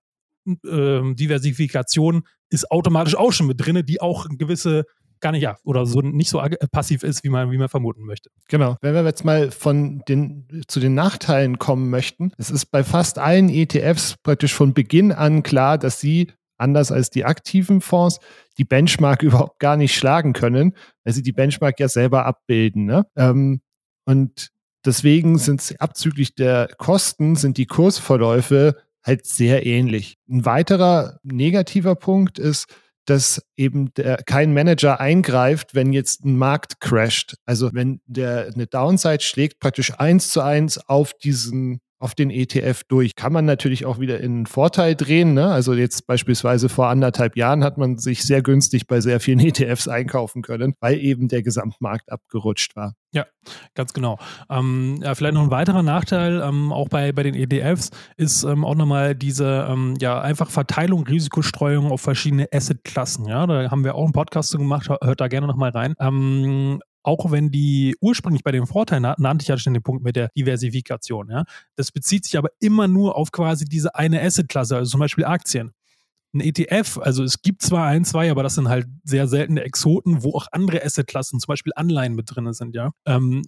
äh, 0.46 1.14
Diversifikation 1.14 2.24
ist 2.50 2.72
automatisch 2.72 3.16
auch 3.16 3.32
schon 3.32 3.48
mit 3.48 3.66
drin, 3.66 3.86
die 3.86 4.02
auch 4.02 4.28
gewisse 4.30 4.86
gar 5.20 5.32
nicht 5.32 5.42
ja 5.42 5.58
oder 5.64 5.86
so 5.86 6.02
nicht 6.02 6.30
so 6.30 6.42
passiv 6.72 7.04
ist, 7.04 7.24
wie 7.24 7.30
man, 7.30 7.52
wie 7.52 7.58
man 7.58 7.70
vermuten 7.70 8.04
möchte. 8.04 8.30
Genau. 8.48 8.78
Wenn 8.82 8.94
wir 8.94 9.04
jetzt 9.04 9.26
mal 9.26 9.52
von 9.52 10.04
den 10.08 10.64
zu 10.68 10.80
den 10.80 10.94
Nachteilen 10.94 11.58
kommen 11.58 11.90
möchten, 11.90 12.32
es 12.38 12.52
ist 12.52 12.68
bei 12.68 12.84
fast 12.84 13.18
allen 13.18 13.50
ETFs 13.50 14.18
praktisch 14.22 14.54
von 14.54 14.74
Beginn 14.74 15.12
an 15.12 15.44
klar, 15.44 15.78
dass 15.78 16.00
sie 16.00 16.32
anders 16.58 16.92
als 16.92 17.10
die 17.10 17.26
aktiven 17.26 17.82
Fonds, 17.82 18.20
die 18.58 18.66
Benchmark 18.66 19.24
überhaupt 19.24 19.60
gar 19.60 19.78
nicht 19.78 19.96
schlagen 19.96 20.34
können, 20.34 20.74
weil 21.04 21.14
sie 21.14 21.24
die 21.24 21.34
Benchmark 21.34 21.80
ja 21.80 21.90
selber 21.90 22.26
abbilden. 22.26 22.86
Ne? 22.86 23.06
Ähm, 23.16 23.62
und 24.06 24.50
deswegen 24.86 25.38
sind 25.38 25.62
sie 25.62 25.80
abzüglich 25.80 26.36
der 26.36 26.70
Kosten, 26.78 27.36
sind 27.36 27.58
die 27.58 27.66
Kursverläufe 27.66 28.76
halt 29.04 29.26
sehr 29.26 29.66
ähnlich. 29.66 30.18
Ein 30.30 30.46
weiterer 30.46 31.20
negativer 31.24 31.96
Punkt 31.96 32.40
ist, 32.40 32.68
dass 33.06 33.42
eben 33.56 33.94
der, 33.94 34.18
kein 34.18 34.54
Manager 34.54 35.00
eingreift, 35.00 35.74
wenn 35.74 35.94
jetzt 35.94 36.26
ein 36.26 36.38
Markt 36.38 36.82
crasht. 36.82 37.38
Also 37.46 37.70
wenn 37.74 38.02
der 38.06 38.52
eine 38.54 38.68
Downside 38.68 39.22
schlägt, 39.22 39.60
praktisch 39.60 39.98
eins 39.98 40.30
zu 40.30 40.42
eins 40.42 40.78
auf 40.78 41.14
diesen 41.14 41.80
auf 42.00 42.16
den 42.16 42.30
ETF 42.30 42.84
durch. 42.88 43.16
Kann 43.16 43.34
man 43.34 43.46
natürlich 43.46 43.86
auch 43.86 44.00
wieder 44.00 44.20
in 44.20 44.46
Vorteil 44.46 44.96
drehen. 44.96 45.34
Ne? 45.34 45.48
Also 45.48 45.74
jetzt 45.74 46.08
beispielsweise 46.08 46.70
vor 46.70 46.90
anderthalb 46.90 47.36
Jahren 47.36 47.64
hat 47.64 47.78
man 47.78 47.98
sich 47.98 48.24
sehr 48.24 48.42
günstig 48.42 48.88
bei 48.88 49.02
sehr 49.02 49.20
vielen 49.20 49.40
ETFs 49.42 49.88
einkaufen 49.88 50.42
können, 50.42 50.74
weil 50.80 51.00
eben 51.00 51.28
der 51.28 51.44
Gesamtmarkt 51.44 52.12
abgerutscht 52.12 52.76
war. 52.76 52.94
Ja, 53.14 53.26
ganz 53.74 53.94
genau. 53.94 54.20
Ähm, 54.50 55.00
ja, 55.02 55.16
vielleicht 55.16 55.34
noch 55.34 55.44
ein 55.44 55.50
weiterer 55.50 55.82
Nachteil, 55.82 56.42
ähm, 56.42 56.72
auch 56.74 56.90
bei, 56.90 57.14
bei 57.14 57.24
den 57.24 57.34
ETFs, 57.34 57.90
ist 58.18 58.44
ähm, 58.44 58.66
auch 58.66 58.76
nochmal 58.76 59.16
diese 59.16 59.66
ähm, 59.70 59.96
ja, 60.00 60.20
einfach 60.22 60.50
Verteilung, 60.50 61.08
Risikostreuung 61.08 61.90
auf 61.92 62.02
verschiedene 62.02 62.48
Assetklassen. 62.52 63.26
Ja, 63.26 63.48
da 63.48 63.72
haben 63.72 63.84
wir 63.86 63.96
auch 63.96 64.04
einen 64.04 64.14
Podcast 64.14 64.50
zu 64.50 64.58
gemacht, 64.58 64.90
hört 64.90 65.22
da 65.22 65.28
gerne 65.30 65.48
nochmal 65.48 65.72
rein. 65.72 65.96
Auch 67.08 67.32
wenn 67.32 67.52
die 67.52 67.96
ursprünglich 68.02 68.44
bei 68.44 68.52
den 68.52 68.68
Vorteilen 68.68 69.04
nannte 69.18 69.44
ich 69.44 69.48
ja 69.48 69.58
schon 69.58 69.74
den 69.74 69.82
Punkt 69.82 70.04
mit 70.04 70.18
der 70.18 70.30
Diversifikation. 70.38 71.30
Ja? 71.30 71.46
Das 71.78 71.94
bezieht 71.94 72.26
sich 72.26 72.38
aber 72.38 72.50
immer 72.60 72.90
nur 72.90 73.16
auf 73.16 73.32
quasi 73.32 73.64
diese 73.64 73.96
eine 73.96 74.22
Assetklasse, 74.22 74.76
also 74.76 74.92
zum 74.92 75.00
Beispiel 75.00 75.24
Aktien. 75.24 75.72
Ein 76.34 76.42
ETF, 76.42 76.98
also 76.98 77.24
es 77.24 77.42
gibt 77.42 77.62
zwar 77.62 77.88
ein, 77.88 78.04
zwei, 78.04 78.30
aber 78.30 78.44
das 78.44 78.56
sind 78.56 78.68
halt 78.68 78.88
sehr 79.06 79.30
seltene 79.30 79.62
Exoten, 79.62 80.22
wo 80.22 80.36
auch 80.36 80.48
andere 80.52 80.84
Assetklassen, 80.84 81.40
zum 81.40 81.48
Beispiel 81.48 81.72
Anleihen 81.78 82.14
mit 82.14 82.36
drin 82.36 82.52
sind, 82.52 82.76
ja. 82.76 82.92
Ähm, 83.06 83.42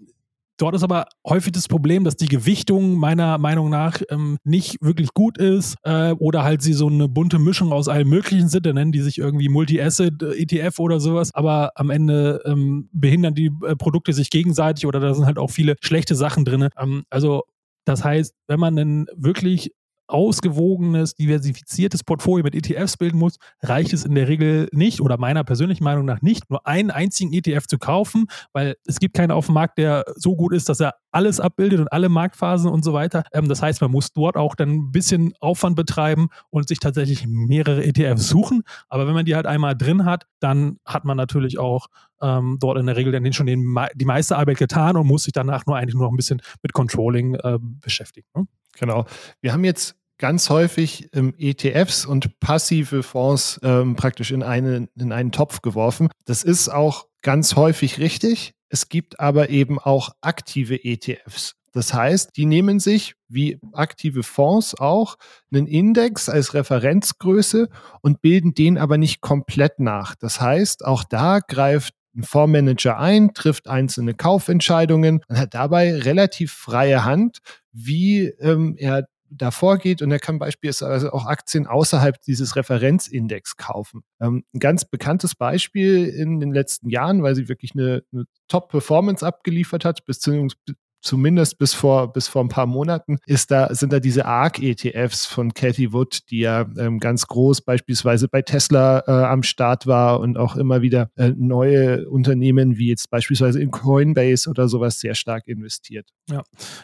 Dort 0.59 0.75
ist 0.75 0.83
aber 0.83 1.05
häufig 1.25 1.53
das 1.53 1.69
Problem, 1.69 2.03
dass 2.03 2.17
die 2.17 2.27
Gewichtung 2.27 2.95
meiner 2.97 3.37
Meinung 3.37 3.69
nach 3.69 4.01
ähm, 4.09 4.37
nicht 4.43 4.75
wirklich 4.81 5.13
gut 5.13 5.37
ist 5.37 5.77
äh, 5.83 6.11
oder 6.11 6.43
halt 6.43 6.61
sie 6.61 6.73
so 6.73 6.87
eine 6.87 7.07
bunte 7.07 7.39
Mischung 7.39 7.71
aus 7.71 7.87
allem 7.87 8.09
Möglichen 8.09 8.49
sind. 8.49 8.65
Da 8.65 8.73
nennen 8.73 8.91
die 8.91 8.99
sich 8.99 9.19
irgendwie 9.19 9.47
Multi-Asset, 9.47 10.21
äh, 10.21 10.33
ETF 10.33 10.79
oder 10.79 10.99
sowas. 10.99 11.33
Aber 11.33 11.71
am 11.75 11.89
Ende 11.89 12.41
ähm, 12.45 12.89
behindern 12.91 13.35
die 13.35 13.51
äh, 13.65 13.77
Produkte 13.77 14.11
sich 14.11 14.29
gegenseitig 14.29 14.85
oder 14.85 14.99
da 14.99 15.13
sind 15.13 15.25
halt 15.25 15.37
auch 15.37 15.49
viele 15.49 15.77
schlechte 15.79 16.15
Sachen 16.15 16.43
drin. 16.43 16.67
Ähm, 16.77 17.03
also 17.09 17.43
das 17.85 18.03
heißt, 18.03 18.35
wenn 18.47 18.59
man 18.59 18.75
dann 18.75 19.05
wirklich 19.15 19.71
ausgewogenes, 20.09 21.15
diversifiziertes 21.15 22.03
Portfolio 22.03 22.43
mit 22.43 22.55
ETFs 22.55 22.97
bilden 22.97 23.17
muss, 23.17 23.37
reicht 23.61 23.93
es 23.93 24.05
in 24.05 24.15
der 24.15 24.27
Regel 24.27 24.67
nicht 24.71 25.01
oder 25.01 25.17
meiner 25.17 25.43
persönlichen 25.43 25.83
Meinung 25.83 26.05
nach 26.05 26.21
nicht, 26.21 26.49
nur 26.49 26.65
einen 26.65 26.91
einzigen 26.91 27.31
ETF 27.33 27.67
zu 27.67 27.77
kaufen, 27.77 28.25
weil 28.51 28.75
es 28.85 28.99
gibt 28.99 29.15
keinen 29.15 29.31
auf 29.31 29.45
dem 29.45 29.55
Markt, 29.55 29.77
der 29.77 30.05
so 30.15 30.35
gut 30.35 30.53
ist, 30.53 30.69
dass 30.69 30.79
er 30.79 30.95
alles 31.11 31.39
abbildet 31.39 31.79
und 31.79 31.91
alle 31.91 32.09
Marktphasen 32.09 32.69
und 32.69 32.83
so 32.83 32.93
weiter. 32.93 33.23
Ähm, 33.33 33.47
das 33.47 33.61
heißt, 33.61 33.81
man 33.81 33.91
muss 33.91 34.11
dort 34.13 34.35
auch 34.35 34.55
dann 34.55 34.69
ein 34.69 34.91
bisschen 34.91 35.33
Aufwand 35.39 35.75
betreiben 35.75 36.27
und 36.49 36.67
sich 36.67 36.79
tatsächlich 36.79 37.25
mehrere 37.27 37.83
ETFs 37.83 38.27
suchen. 38.29 38.63
Aber 38.89 39.07
wenn 39.07 39.13
man 39.13 39.25
die 39.25 39.35
halt 39.35 39.45
einmal 39.45 39.75
drin 39.75 40.05
hat, 40.05 40.25
dann 40.39 40.77
hat 40.85 41.05
man 41.05 41.17
natürlich 41.17 41.59
auch 41.59 41.87
ähm, 42.21 42.57
dort 42.59 42.77
in 42.77 42.85
der 42.85 42.95
Regel 42.95 43.11
dann 43.11 43.31
schon 43.33 43.45
den, 43.45 43.75
die 43.95 44.05
meiste 44.05 44.37
Arbeit 44.37 44.57
getan 44.57 44.97
und 44.97 45.07
muss 45.07 45.23
sich 45.23 45.33
danach 45.33 45.65
nur 45.65 45.77
eigentlich 45.77 45.95
nur 45.95 46.03
noch 46.03 46.11
ein 46.11 46.17
bisschen 46.17 46.41
mit 46.61 46.73
Controlling 46.73 47.35
äh, 47.35 47.57
beschäftigen. 47.59 48.27
Ne? 48.35 48.47
Genau. 48.79 49.05
Wir 49.41 49.53
haben 49.53 49.63
jetzt 49.63 49.95
ganz 50.19 50.49
häufig 50.49 51.09
ähm, 51.13 51.33
ETFs 51.37 52.05
und 52.05 52.39
passive 52.39 53.01
Fonds 53.01 53.59
ähm, 53.63 53.95
praktisch 53.95 54.31
in, 54.31 54.43
eine, 54.43 54.87
in 54.95 55.11
einen 55.11 55.31
Topf 55.31 55.61
geworfen. 55.61 56.09
Das 56.25 56.43
ist 56.43 56.69
auch 56.69 57.07
ganz 57.23 57.55
häufig 57.55 57.97
richtig. 57.97 58.53
Es 58.69 58.89
gibt 58.89 59.19
aber 59.19 59.49
eben 59.49 59.79
auch 59.79 60.11
aktive 60.21 60.83
ETFs. 60.83 61.55
Das 61.71 61.93
heißt, 61.93 62.35
die 62.35 62.45
nehmen 62.45 62.79
sich, 62.79 63.15
wie 63.27 63.59
aktive 63.73 64.23
Fonds 64.23 64.75
auch, 64.79 65.17
einen 65.51 65.67
Index 65.67 66.27
als 66.29 66.53
Referenzgröße 66.53 67.69
und 68.01 68.21
bilden 68.21 68.53
den 68.53 68.77
aber 68.77 68.97
nicht 68.97 69.21
komplett 69.21 69.79
nach. 69.79 70.15
Das 70.15 70.41
heißt, 70.41 70.85
auch 70.85 71.03
da 71.03 71.39
greift 71.39 71.93
ein 72.15 72.23
Fondsmanager 72.23 72.97
ein, 72.97 73.33
trifft 73.33 73.67
einzelne 73.67 74.15
Kaufentscheidungen 74.15 75.21
und 75.27 75.37
hat 75.37 75.53
dabei 75.53 75.93
relativ 75.95 76.51
freie 76.53 77.05
Hand, 77.05 77.37
wie 77.71 78.25
ähm, 78.39 78.75
er 78.77 79.07
davor 79.29 79.77
geht 79.77 80.01
und 80.01 80.11
er 80.11 80.19
kann 80.19 80.39
beispielsweise 80.39 81.13
auch 81.13 81.25
Aktien 81.25 81.67
außerhalb 81.67 82.21
dieses 82.21 82.55
Referenzindex 82.55 83.57
kaufen. 83.57 84.03
Ähm, 84.19 84.43
ein 84.53 84.59
ganz 84.59 84.85
bekanntes 84.85 85.35
Beispiel 85.35 86.05
in 86.05 86.39
den 86.39 86.53
letzten 86.53 86.89
Jahren, 86.89 87.23
weil 87.23 87.35
sie 87.35 87.49
wirklich 87.49 87.73
eine, 87.73 88.03
eine 88.11 88.25
Top-Performance 88.47 89.25
abgeliefert 89.25 89.85
hat, 89.85 90.05
beziehungsweise 90.05 90.75
zumindest 91.01 91.57
bis 91.57 91.73
vor, 91.73 92.11
bis 92.11 92.27
vor 92.27 92.43
ein 92.43 92.49
paar 92.49 92.65
Monaten, 92.65 93.17
ist 93.25 93.51
da, 93.51 93.73
sind 93.73 93.93
da 93.93 93.99
diese 93.99 94.25
ARC-ETFs 94.25 95.25
von 95.25 95.53
Cathy 95.53 95.93
Wood, 95.93 96.29
die 96.29 96.39
ja 96.39 96.65
ähm, 96.77 96.99
ganz 96.99 97.27
groß 97.27 97.61
beispielsweise 97.61 98.27
bei 98.27 98.41
Tesla 98.41 99.03
äh, 99.07 99.11
am 99.11 99.43
Start 99.43 99.87
war 99.87 100.19
und 100.19 100.37
auch 100.37 100.55
immer 100.55 100.81
wieder 100.81 101.09
äh, 101.15 101.33
neue 101.35 102.09
Unternehmen 102.09 102.77
wie 102.77 102.89
jetzt 102.89 103.09
beispielsweise 103.09 103.61
in 103.61 103.71
Coinbase 103.71 104.49
oder 104.49 104.67
sowas 104.67 104.99
sehr 104.99 105.15
stark 105.15 105.47
investiert. 105.47 106.09
Ja, 106.29 106.43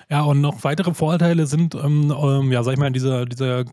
ja 0.10 0.22
und 0.22 0.42
noch 0.42 0.64
weitere 0.64 0.94
Vorteile 0.94 1.46
sind, 1.46 1.76
ähm, 1.76 2.14
ähm, 2.16 2.52
ja, 2.52 2.64
sag 2.64 2.74
ich 2.74 2.80
mal, 2.80 2.92
dieser, 2.92 3.26
dieser 3.26 3.62
äh, 3.62 3.66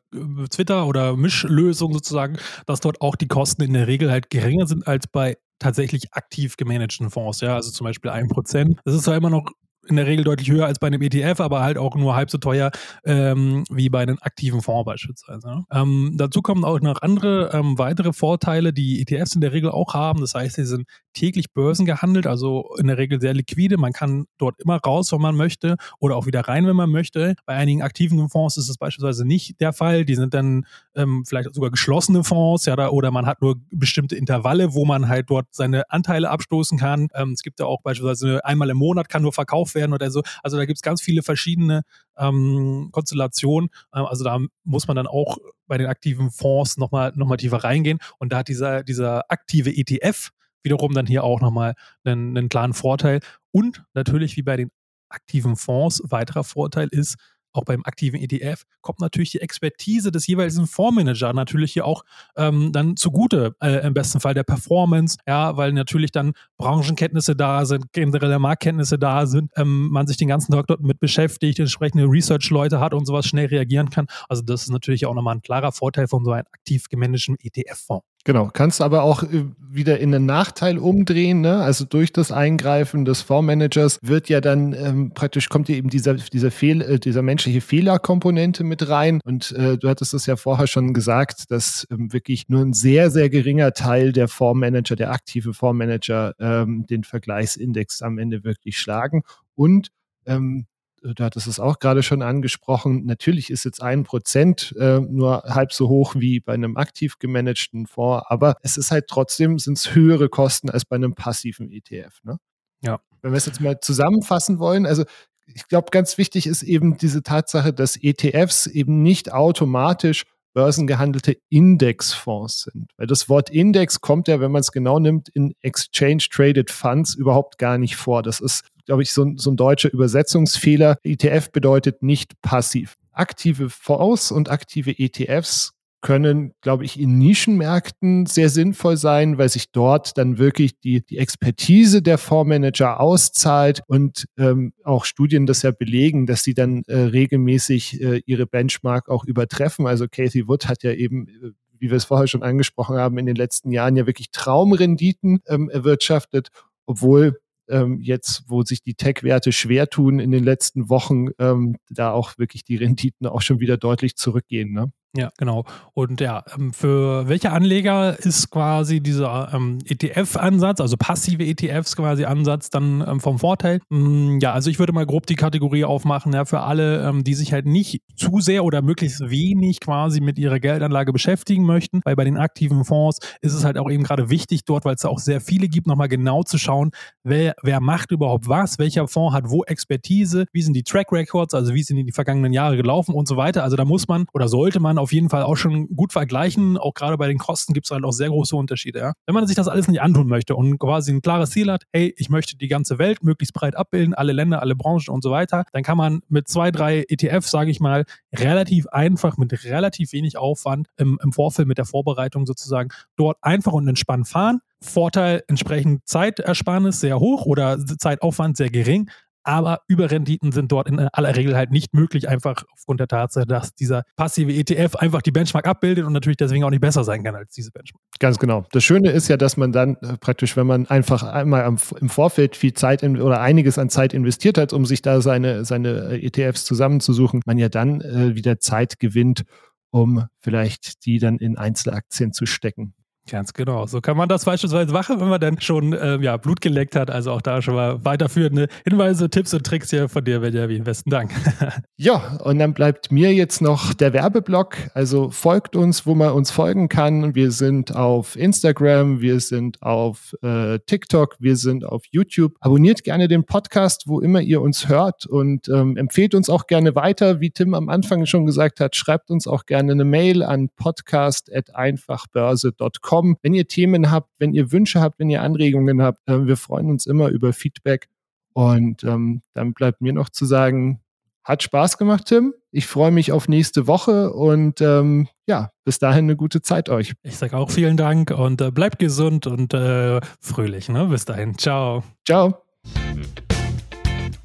Twitter- 0.50 0.86
oder 0.86 1.16
Mischlösung 1.16 1.92
sozusagen, 1.92 2.38
dass 2.66 2.80
dort 2.80 3.00
auch 3.00 3.16
die 3.16 3.28
Kosten 3.28 3.62
in 3.62 3.72
der 3.72 3.86
Regel 3.86 4.10
halt 4.10 4.30
geringer 4.30 4.66
sind 4.66 4.86
als 4.86 5.06
bei 5.06 5.36
tatsächlich 5.58 6.12
aktiv 6.12 6.56
gemanagten 6.56 7.10
Fonds, 7.10 7.40
ja, 7.40 7.54
also 7.54 7.70
zum 7.70 7.84
Beispiel 7.84 8.10
ein 8.10 8.28
Prozent. 8.28 8.80
Das 8.84 8.94
ist 8.94 9.06
ja 9.06 9.16
immer 9.16 9.30
noch 9.30 9.46
in 9.88 9.96
der 9.96 10.06
Regel 10.06 10.24
deutlich 10.24 10.50
höher 10.50 10.66
als 10.66 10.78
bei 10.78 10.86
einem 10.86 11.02
ETF, 11.02 11.40
aber 11.40 11.62
halt 11.62 11.78
auch 11.78 11.96
nur 11.96 12.14
halb 12.14 12.30
so 12.30 12.38
teuer 12.38 12.70
ähm, 13.04 13.64
wie 13.70 13.88
bei 13.88 14.00
einem 14.00 14.18
aktiven 14.20 14.62
Fonds 14.62 14.86
beispielsweise. 14.86 15.46
Ne? 15.46 15.64
Ähm, 15.72 16.14
dazu 16.16 16.40
kommen 16.40 16.64
auch 16.64 16.80
noch 16.80 17.02
andere 17.02 17.50
ähm, 17.52 17.78
weitere 17.78 18.12
Vorteile, 18.12 18.72
die 18.72 19.00
ETFs 19.02 19.34
in 19.34 19.40
der 19.40 19.52
Regel 19.52 19.70
auch 19.70 19.94
haben. 19.94 20.20
Das 20.20 20.34
heißt, 20.34 20.56
sie 20.56 20.64
sind 20.64 20.86
täglich 21.14 21.52
börsengehandelt, 21.52 22.26
also 22.26 22.74
in 22.78 22.86
der 22.86 22.98
Regel 22.98 23.20
sehr 23.20 23.34
liquide. 23.34 23.76
Man 23.76 23.92
kann 23.92 24.26
dort 24.38 24.60
immer 24.60 24.76
raus, 24.76 25.12
wenn 25.12 25.20
man 25.20 25.36
möchte, 25.36 25.76
oder 25.98 26.16
auch 26.16 26.26
wieder 26.26 26.40
rein, 26.40 26.66
wenn 26.66 26.76
man 26.76 26.90
möchte. 26.90 27.34
Bei 27.44 27.54
einigen 27.54 27.82
aktiven 27.82 28.28
Fonds 28.28 28.56
ist 28.56 28.68
es 28.68 28.78
beispielsweise 28.78 29.26
nicht 29.26 29.60
der 29.60 29.72
Fall. 29.72 30.04
Die 30.04 30.14
sind 30.14 30.32
dann 30.32 30.64
ähm, 30.94 31.24
vielleicht 31.26 31.52
sogar 31.54 31.70
geschlossene 31.70 32.24
Fonds, 32.24 32.66
ja, 32.66 32.76
da, 32.76 32.88
oder 32.88 33.10
man 33.10 33.26
hat 33.26 33.42
nur 33.42 33.56
bestimmte 33.70 34.16
Intervalle, 34.16 34.74
wo 34.74 34.84
man 34.84 35.08
halt 35.08 35.28
dort 35.28 35.46
seine 35.50 35.90
Anteile 35.90 36.30
abstoßen 36.30 36.78
kann. 36.78 37.08
Ähm, 37.14 37.32
es 37.32 37.42
gibt 37.42 37.58
ja 37.60 37.66
auch 37.66 37.82
beispielsweise 37.82 38.44
einmal 38.44 38.70
im 38.70 38.76
Monat 38.76 39.08
kann 39.08 39.22
nur 39.22 39.32
verkauft 39.32 39.71
werden 39.74 39.92
oder 39.92 40.10
so. 40.10 40.22
Also 40.42 40.56
da 40.56 40.64
gibt 40.64 40.78
es 40.78 40.82
ganz 40.82 41.00
viele 41.00 41.22
verschiedene 41.22 41.82
ähm, 42.16 42.90
Konstellationen. 42.92 43.70
Ähm, 43.94 44.06
also 44.06 44.24
da 44.24 44.38
muss 44.64 44.86
man 44.86 44.96
dann 44.96 45.06
auch 45.06 45.38
bei 45.66 45.78
den 45.78 45.86
aktiven 45.86 46.30
Fonds 46.30 46.76
nochmal 46.76 47.12
noch 47.14 47.26
mal 47.26 47.36
tiefer 47.36 47.64
reingehen. 47.64 47.98
Und 48.18 48.32
da 48.32 48.38
hat 48.38 48.48
dieser, 48.48 48.82
dieser 48.82 49.30
aktive 49.30 49.70
ETF 49.70 50.30
wiederum 50.62 50.94
dann 50.94 51.06
hier 51.06 51.24
auch 51.24 51.40
nochmal 51.40 51.74
einen, 52.04 52.36
einen 52.36 52.48
klaren 52.48 52.74
Vorteil. 52.74 53.20
Und 53.50 53.84
natürlich 53.94 54.36
wie 54.36 54.42
bei 54.42 54.56
den 54.56 54.70
aktiven 55.08 55.56
Fonds, 55.56 56.02
weiterer 56.04 56.44
Vorteil 56.44 56.88
ist, 56.90 57.16
auch 57.52 57.64
beim 57.64 57.84
aktiven 57.84 58.20
ETF, 58.20 58.64
kommt 58.80 59.00
natürlich 59.00 59.30
die 59.30 59.40
Expertise 59.40 60.10
des 60.10 60.26
jeweiligen 60.26 60.66
Fondsmanager 60.66 61.32
natürlich 61.32 61.72
hier 61.72 61.86
auch 61.86 62.04
ähm, 62.36 62.72
dann 62.72 62.96
zugute, 62.96 63.54
äh, 63.60 63.86
im 63.86 63.94
besten 63.94 64.20
Fall 64.20 64.34
der 64.34 64.44
Performance, 64.44 65.18
ja, 65.26 65.56
weil 65.56 65.72
natürlich 65.72 66.12
dann 66.12 66.32
Branchenkenntnisse 66.58 67.36
da 67.36 67.64
sind, 67.64 67.92
generelle 67.92 68.38
Marktkenntnisse 68.38 68.98
da 68.98 69.26
sind, 69.26 69.50
ähm, 69.56 69.88
man 69.90 70.06
sich 70.06 70.16
den 70.16 70.28
ganzen 70.28 70.52
Tag 70.52 70.66
dort 70.66 70.80
mit 70.80 71.00
beschäftigt, 71.00 71.58
entsprechende 71.58 72.04
Research-Leute 72.04 72.80
hat 72.80 72.94
und 72.94 73.06
sowas 73.06 73.26
schnell 73.26 73.46
reagieren 73.46 73.90
kann. 73.90 74.06
Also 74.28 74.42
das 74.42 74.62
ist 74.62 74.70
natürlich 74.70 75.06
auch 75.06 75.14
nochmal 75.14 75.36
ein 75.36 75.42
klarer 75.42 75.72
Vorteil 75.72 76.08
von 76.08 76.24
so 76.24 76.32
einem 76.32 76.46
aktiv 76.52 76.88
gemanagten 76.88 77.36
ETF-Fonds. 77.40 78.06
Genau, 78.24 78.50
kannst 78.52 78.80
aber 78.80 79.02
auch 79.02 79.24
äh, 79.24 79.46
wieder 79.68 79.98
in 79.98 80.14
einen 80.14 80.26
Nachteil 80.26 80.78
umdrehen. 80.78 81.40
Ne? 81.40 81.56
Also 81.56 81.84
durch 81.84 82.12
das 82.12 82.30
Eingreifen 82.30 83.04
des 83.04 83.22
Fondsmanagers 83.22 83.98
wird 84.00 84.28
ja 84.28 84.40
dann 84.40 84.74
ähm, 84.74 85.10
praktisch 85.12 85.48
kommt 85.48 85.68
ja 85.68 85.74
eben 85.74 85.90
dieser, 85.90 86.14
dieser, 86.14 86.52
Fehl, 86.52 86.82
äh, 86.82 86.98
dieser 87.00 87.22
menschliche 87.22 87.60
Fehlerkomponente 87.60 88.62
mit 88.62 88.88
rein. 88.88 89.20
Und 89.24 89.50
äh, 89.52 89.76
du 89.76 89.88
hattest 89.88 90.14
es 90.14 90.26
ja 90.26 90.36
vorher 90.36 90.68
schon 90.68 90.94
gesagt, 90.94 91.50
dass 91.50 91.84
ähm, 91.90 92.12
wirklich 92.12 92.48
nur 92.48 92.62
ein 92.62 92.74
sehr, 92.74 93.10
sehr 93.10 93.28
geringer 93.28 93.72
Teil 93.72 94.12
der 94.12 94.28
Fondsmanager, 94.28 94.94
der 94.94 95.10
aktive 95.10 95.52
Fondsmanager, 95.52 96.34
ähm, 96.38 96.86
den 96.86 97.02
Vergleichsindex 97.02 98.02
am 98.02 98.18
Ende 98.18 98.44
wirklich 98.44 98.78
schlagen. 98.78 99.22
Und 99.56 99.88
ähm, 100.26 100.66
du 101.02 101.24
hattest 101.24 101.46
es 101.46 101.60
auch 101.60 101.78
gerade 101.78 102.02
schon 102.02 102.22
angesprochen, 102.22 103.04
natürlich 103.04 103.50
ist 103.50 103.64
jetzt 103.64 103.82
ein 103.82 104.04
Prozent 104.04 104.74
äh, 104.78 105.00
nur 105.00 105.42
halb 105.42 105.72
so 105.72 105.88
hoch 105.88 106.14
wie 106.16 106.40
bei 106.40 106.54
einem 106.54 106.76
aktiv 106.76 107.18
gemanagten 107.18 107.86
Fonds, 107.86 108.24
aber 108.28 108.56
es 108.62 108.76
ist 108.76 108.90
halt 108.90 109.06
trotzdem, 109.08 109.58
sind 109.58 109.78
es 109.78 109.94
höhere 109.94 110.28
Kosten 110.28 110.70
als 110.70 110.84
bei 110.84 110.96
einem 110.96 111.14
passiven 111.14 111.70
ETF. 111.70 112.22
Ne? 112.22 112.38
Ja. 112.82 113.00
Wenn 113.20 113.32
wir 113.32 113.38
es 113.38 113.46
jetzt 113.46 113.60
mal 113.60 113.78
zusammenfassen 113.80 114.58
wollen, 114.58 114.86
also 114.86 115.04
ich 115.46 115.68
glaube, 115.68 115.88
ganz 115.90 116.18
wichtig 116.18 116.46
ist 116.46 116.62
eben 116.62 116.96
diese 116.96 117.22
Tatsache, 117.22 117.72
dass 117.72 117.96
ETFs 117.96 118.66
eben 118.66 119.02
nicht 119.02 119.32
automatisch 119.32 120.24
börsengehandelte 120.54 121.38
Indexfonds 121.48 122.62
sind. 122.62 122.90
Weil 122.96 123.06
das 123.06 123.28
Wort 123.28 123.50
Index 123.50 124.00
kommt 124.00 124.28
ja, 124.28 124.40
wenn 124.40 124.52
man 124.52 124.60
es 124.60 124.72
genau 124.72 124.98
nimmt, 124.98 125.28
in 125.30 125.54
Exchange 125.60 126.24
Traded 126.30 126.70
Funds 126.70 127.14
überhaupt 127.14 127.58
gar 127.58 127.78
nicht 127.78 127.96
vor. 127.96 128.22
Das 128.22 128.40
ist, 128.40 128.64
glaube 128.86 129.02
ich, 129.02 129.12
so, 129.12 129.32
so 129.36 129.50
ein 129.50 129.56
deutscher 129.56 129.92
Übersetzungsfehler. 129.92 130.98
ETF 131.02 131.50
bedeutet 131.50 132.02
nicht 132.02 132.40
passiv. 132.42 132.94
Aktive 133.12 133.70
Fonds 133.70 134.32
und 134.32 134.50
aktive 134.50 134.98
ETFs 134.98 135.72
können, 136.02 136.52
glaube 136.60 136.84
ich, 136.84 136.98
in 136.98 137.16
Nischenmärkten 137.18 138.26
sehr 138.26 138.48
sinnvoll 138.48 138.96
sein, 138.96 139.38
weil 139.38 139.48
sich 139.48 139.70
dort 139.70 140.18
dann 140.18 140.36
wirklich 140.36 140.78
die, 140.80 141.00
die 141.06 141.16
Expertise 141.16 142.02
der 142.02 142.18
Fondsmanager 142.18 142.98
auszahlt 142.98 143.82
und 143.86 144.26
ähm, 144.36 144.72
auch 144.82 145.04
Studien 145.04 145.46
das 145.46 145.62
ja 145.62 145.70
belegen, 145.70 146.26
dass 146.26 146.42
sie 146.42 146.54
dann 146.54 146.82
äh, 146.88 146.96
regelmäßig 146.96 148.02
äh, 148.02 148.20
ihre 148.26 148.46
Benchmark 148.46 149.08
auch 149.08 149.24
übertreffen. 149.24 149.86
Also 149.86 150.06
Kathy 150.10 150.48
Wood 150.48 150.66
hat 150.66 150.82
ja 150.82 150.92
eben 150.92 151.28
äh, 151.28 151.52
wie 151.82 151.90
wir 151.90 151.96
es 151.96 152.04
vorher 152.04 152.28
schon 152.28 152.44
angesprochen 152.44 152.96
haben, 152.96 153.18
in 153.18 153.26
den 153.26 153.34
letzten 153.34 153.72
Jahren 153.72 153.96
ja 153.96 154.06
wirklich 154.06 154.30
Traumrenditen 154.30 155.40
ähm, 155.48 155.68
erwirtschaftet, 155.68 156.50
obwohl 156.86 157.40
ähm, 157.68 158.00
jetzt, 158.00 158.44
wo 158.46 158.62
sich 158.62 158.82
die 158.82 158.94
Tech-Werte 158.94 159.52
schwer 159.52 159.88
tun 159.88 160.18
in 160.18 160.30
den 160.30 160.44
letzten 160.44 160.88
Wochen, 160.88 161.28
ähm, 161.38 161.76
da 161.90 162.12
auch 162.12 162.38
wirklich 162.38 162.64
die 162.64 162.76
Renditen 162.76 163.26
auch 163.26 163.42
schon 163.42 163.60
wieder 163.60 163.76
deutlich 163.76 164.16
zurückgehen. 164.16 164.72
Ne? 164.72 164.92
Ja, 165.14 165.30
genau. 165.36 165.64
Und 165.92 166.22
ja, 166.22 166.42
ähm, 166.56 166.72
für 166.72 167.28
welche 167.28 167.52
Anleger 167.52 168.18
ist 168.18 168.50
quasi 168.50 169.00
dieser 169.02 169.52
ähm, 169.52 169.78
ETF-Ansatz, 169.84 170.80
also 170.80 170.96
passive 170.96 171.44
ETFs 171.44 171.96
quasi 171.96 172.24
Ansatz 172.24 172.70
dann 172.70 173.04
ähm, 173.06 173.20
vom 173.20 173.38
Vorteil? 173.38 173.80
Hm, 173.90 174.38
ja, 174.40 174.54
also 174.54 174.70
ich 174.70 174.78
würde 174.78 174.94
mal 174.94 175.04
grob 175.04 175.26
die 175.26 175.34
Kategorie 175.34 175.84
aufmachen, 175.84 176.32
ja, 176.32 176.46
für 176.46 176.60
alle, 176.60 177.06
ähm, 177.06 177.24
die 177.24 177.34
sich 177.34 177.52
halt 177.52 177.66
nicht 177.66 178.00
zu 178.16 178.40
sehr 178.40 178.64
oder 178.64 178.80
möglichst 178.80 179.20
wenig 179.28 179.80
quasi 179.80 180.22
mit 180.22 180.38
ihrer 180.38 180.60
Geldanlage 180.60 181.12
beschäftigen 181.12 181.66
möchten, 181.66 182.00
weil 182.04 182.16
bei 182.16 182.24
den 182.24 182.38
aktiven 182.38 182.86
Fonds 182.86 183.18
ist 183.42 183.52
es 183.52 183.64
halt 183.64 183.76
auch 183.76 183.90
eben 183.90 184.04
gerade 184.04 184.30
wichtig 184.30 184.64
dort, 184.64 184.86
weil 184.86 184.94
es 184.94 185.02
da 185.02 185.10
auch 185.10 185.18
sehr 185.18 185.42
viele 185.42 185.68
gibt, 185.68 185.86
nochmal 185.86 186.08
genau 186.08 186.42
zu 186.42 186.56
schauen, 186.56 186.90
wer, 187.22 187.54
wer 187.62 187.80
macht 187.80 188.12
überhaupt 188.12 188.48
was, 188.48 188.78
welcher 188.78 189.06
Fonds 189.08 189.34
hat 189.34 189.50
wo 189.50 189.62
Expertise, 189.64 190.46
wie 190.54 190.62
sind 190.62 190.72
die 190.72 190.84
Track 190.84 191.12
Records, 191.12 191.52
also 191.52 191.74
wie 191.74 191.82
sind 191.82 191.96
die, 191.96 192.04
die 192.04 192.12
vergangenen 192.12 192.54
Jahre 192.54 192.78
gelaufen 192.78 193.14
und 193.14 193.28
so 193.28 193.36
weiter. 193.36 193.62
Also 193.62 193.76
da 193.76 193.84
muss 193.84 194.08
man 194.08 194.24
oder 194.32 194.48
sollte 194.48 194.80
man 194.80 195.01
auf 195.02 195.12
jeden 195.12 195.28
Fall 195.28 195.42
auch 195.42 195.56
schon 195.56 195.88
gut 195.88 196.12
vergleichen. 196.12 196.78
Auch 196.78 196.94
gerade 196.94 197.18
bei 197.18 197.26
den 197.26 197.38
Kosten 197.38 197.74
gibt 197.74 197.86
es 197.86 197.90
halt 197.90 198.04
auch 198.04 198.12
sehr 198.12 198.28
große 198.28 198.56
Unterschiede. 198.56 199.00
Ja? 199.00 199.12
Wenn 199.26 199.34
man 199.34 199.46
sich 199.46 199.56
das 199.56 199.68
alles 199.68 199.88
nicht 199.88 200.00
antun 200.00 200.28
möchte 200.28 200.54
und 200.54 200.78
quasi 200.78 201.12
ein 201.12 201.20
klares 201.20 201.50
Ziel 201.50 201.70
hat, 201.70 201.84
hey, 201.92 202.14
ich 202.16 202.30
möchte 202.30 202.56
die 202.56 202.68
ganze 202.68 202.98
Welt 202.98 203.22
möglichst 203.22 203.52
breit 203.52 203.76
abbilden, 203.76 204.14
alle 204.14 204.32
Länder, 204.32 204.62
alle 204.62 204.76
Branchen 204.76 205.10
und 205.10 205.22
so 205.22 205.30
weiter, 205.30 205.64
dann 205.72 205.82
kann 205.82 205.98
man 205.98 206.20
mit 206.28 206.48
zwei, 206.48 206.70
drei 206.70 207.04
ETFs, 207.08 207.50
sage 207.50 207.70
ich 207.70 207.80
mal, 207.80 208.04
relativ 208.32 208.86
einfach, 208.88 209.36
mit 209.36 209.64
relativ 209.64 210.12
wenig 210.12 210.38
Aufwand 210.38 210.88
im, 210.96 211.18
im 211.22 211.32
Vorfeld 211.32 211.68
mit 211.68 211.78
der 211.78 211.84
Vorbereitung 211.84 212.46
sozusagen 212.46 212.90
dort 213.16 213.38
einfach 213.42 213.72
und 213.72 213.88
entspannt 213.88 214.28
fahren. 214.28 214.60
Vorteil 214.80 215.42
entsprechend 215.48 216.06
Zeitersparnis 216.06 217.00
sehr 217.00 217.18
hoch 217.18 217.46
oder 217.46 217.78
Zeitaufwand 217.78 218.56
sehr 218.56 218.70
gering, 218.70 219.10
aber 219.44 219.80
Überrenditen 219.88 220.52
sind 220.52 220.70
dort 220.72 220.88
in 220.88 220.98
aller 220.98 221.36
Regel 221.36 221.56
halt 221.56 221.70
nicht 221.70 221.94
möglich, 221.94 222.28
einfach 222.28 222.64
aufgrund 222.72 223.00
der 223.00 223.08
Tatsache, 223.08 223.46
dass 223.46 223.74
dieser 223.74 224.02
passive 224.16 224.52
ETF 224.52 224.96
einfach 224.96 225.22
die 225.22 225.30
Benchmark 225.30 225.66
abbildet 225.66 226.04
und 226.04 226.12
natürlich 226.12 226.36
deswegen 226.36 226.64
auch 226.64 226.70
nicht 226.70 226.80
besser 226.80 227.04
sein 227.04 227.24
kann 227.24 227.34
als 227.34 227.52
diese 227.52 227.70
Benchmark. 227.70 228.02
Ganz 228.18 228.38
genau. 228.38 228.64
Das 228.72 228.84
Schöne 228.84 229.10
ist 229.10 229.28
ja, 229.28 229.36
dass 229.36 229.56
man 229.56 229.72
dann 229.72 229.96
äh, 229.96 230.16
praktisch, 230.18 230.56
wenn 230.56 230.66
man 230.66 230.86
einfach 230.86 231.22
einmal 231.22 231.64
im 231.64 232.08
Vorfeld 232.08 232.56
viel 232.56 232.72
Zeit 232.74 233.02
in, 233.02 233.20
oder 233.20 233.40
einiges 233.40 233.78
an 233.78 233.90
Zeit 233.90 234.14
investiert 234.14 234.58
hat, 234.58 234.72
um 234.72 234.86
sich 234.86 235.02
da 235.02 235.20
seine, 235.20 235.64
seine 235.64 236.12
äh, 236.12 236.26
ETFs 236.26 236.64
zusammenzusuchen, 236.64 237.40
man 237.46 237.58
ja 237.58 237.68
dann 237.68 238.00
äh, 238.00 238.34
wieder 238.36 238.58
Zeit 238.58 238.98
gewinnt, 238.98 239.42
um 239.90 240.26
vielleicht 240.40 241.04
die 241.04 241.18
dann 241.18 241.38
in 241.38 241.58
Einzelaktien 241.58 242.32
zu 242.32 242.46
stecken. 242.46 242.94
Ganz 243.30 243.52
genau. 243.52 243.86
So 243.86 244.00
kann 244.00 244.16
man 244.16 244.28
das 244.28 244.44
beispielsweise 244.44 244.92
machen, 244.92 245.20
wenn 245.20 245.28
man 245.28 245.40
dann 245.40 245.60
schon 245.60 245.92
äh, 245.92 246.18
ja, 246.18 246.36
Blut 246.38 246.60
geleckt 246.60 246.96
hat. 246.96 247.08
Also 247.08 247.30
auch 247.30 247.40
da 247.40 247.62
schon 247.62 247.76
mal 247.76 248.04
weiterführende 248.04 248.66
Hinweise, 248.84 249.30
Tipps 249.30 249.54
und 249.54 249.64
Tricks 249.64 249.90
hier 249.90 250.08
von 250.08 250.24
dir, 250.24 250.40
Benjamin. 250.40 250.82
Besten 250.82 251.08
Dank. 251.08 251.30
ja, 251.96 252.38
und 252.42 252.58
dann 252.58 252.74
bleibt 252.74 253.12
mir 253.12 253.32
jetzt 253.32 253.62
noch 253.62 253.94
der 253.94 254.12
Werbeblock. 254.12 254.76
Also 254.94 255.30
folgt 255.30 255.76
uns, 255.76 256.04
wo 256.04 256.16
man 256.16 256.32
uns 256.32 256.50
folgen 256.50 256.88
kann. 256.88 257.36
Wir 257.36 257.52
sind 257.52 257.94
auf 257.94 258.34
Instagram, 258.34 259.20
wir 259.20 259.38
sind 259.38 259.80
auf 259.82 260.34
äh, 260.42 260.80
TikTok, 260.80 261.36
wir 261.38 261.54
sind 261.54 261.84
auf 261.84 262.02
YouTube. 262.10 262.56
Abonniert 262.58 263.04
gerne 263.04 263.28
den 263.28 263.44
Podcast, 263.44 264.08
wo 264.08 264.18
immer 264.20 264.40
ihr 264.40 264.60
uns 264.60 264.88
hört 264.88 265.26
und 265.26 265.68
ähm, 265.68 265.96
empfehlt 265.96 266.34
uns 266.34 266.50
auch 266.50 266.66
gerne 266.66 266.96
weiter. 266.96 267.38
Wie 267.40 267.50
Tim 267.50 267.74
am 267.74 267.88
Anfang 267.88 268.26
schon 268.26 268.46
gesagt 268.46 268.80
hat, 268.80 268.96
schreibt 268.96 269.30
uns 269.30 269.46
auch 269.46 269.64
gerne 269.64 269.92
eine 269.92 270.04
Mail 270.04 270.42
an 270.42 270.70
podcast.einfachbörse.com 270.74 273.11
kommen. 273.12 273.36
Wenn 273.42 273.52
ihr 273.52 273.68
Themen 273.68 274.10
habt, 274.10 274.30
wenn 274.38 274.54
ihr 274.54 274.72
Wünsche 274.72 275.02
habt, 275.02 275.18
wenn 275.18 275.28
ihr 275.28 275.42
Anregungen 275.42 276.00
habt, 276.00 276.26
äh, 276.26 276.46
wir 276.46 276.56
freuen 276.56 276.88
uns 276.88 277.04
immer 277.04 277.28
über 277.28 277.52
Feedback. 277.52 278.08
Und 278.54 279.04
ähm, 279.04 279.42
dann 279.52 279.74
bleibt 279.74 280.00
mir 280.00 280.14
noch 280.14 280.30
zu 280.30 280.46
sagen, 280.46 281.00
hat 281.44 281.62
Spaß 281.62 281.98
gemacht, 281.98 282.24
Tim. 282.26 282.54
Ich 282.70 282.86
freue 282.86 283.10
mich 283.10 283.30
auf 283.30 283.48
nächste 283.48 283.86
Woche 283.86 284.32
und 284.32 284.80
ähm, 284.80 285.28
ja, 285.46 285.72
bis 285.84 285.98
dahin 285.98 286.24
eine 286.24 286.36
gute 286.36 286.62
Zeit 286.62 286.88
euch. 286.88 287.12
Ich 287.22 287.36
sage 287.36 287.54
auch 287.54 287.70
vielen 287.70 287.98
Dank 287.98 288.30
und 288.30 288.62
äh, 288.62 288.70
bleibt 288.70 288.98
gesund 288.98 289.46
und 289.46 289.74
äh, 289.74 290.18
fröhlich. 290.40 290.88
Ne? 290.88 291.06
Bis 291.08 291.26
dahin. 291.26 291.58
Ciao. 291.58 292.04
Ciao. 292.24 292.62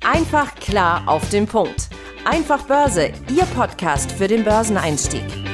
Einfach 0.02 0.56
klar 0.56 1.04
auf 1.06 1.30
den 1.30 1.48
Punkt. 1.48 1.88
Einfach 2.26 2.66
Börse, 2.66 3.12
Ihr 3.34 3.46
Podcast 3.56 4.12
für 4.12 4.28
den 4.28 4.44
Börseneinstieg. 4.44 5.47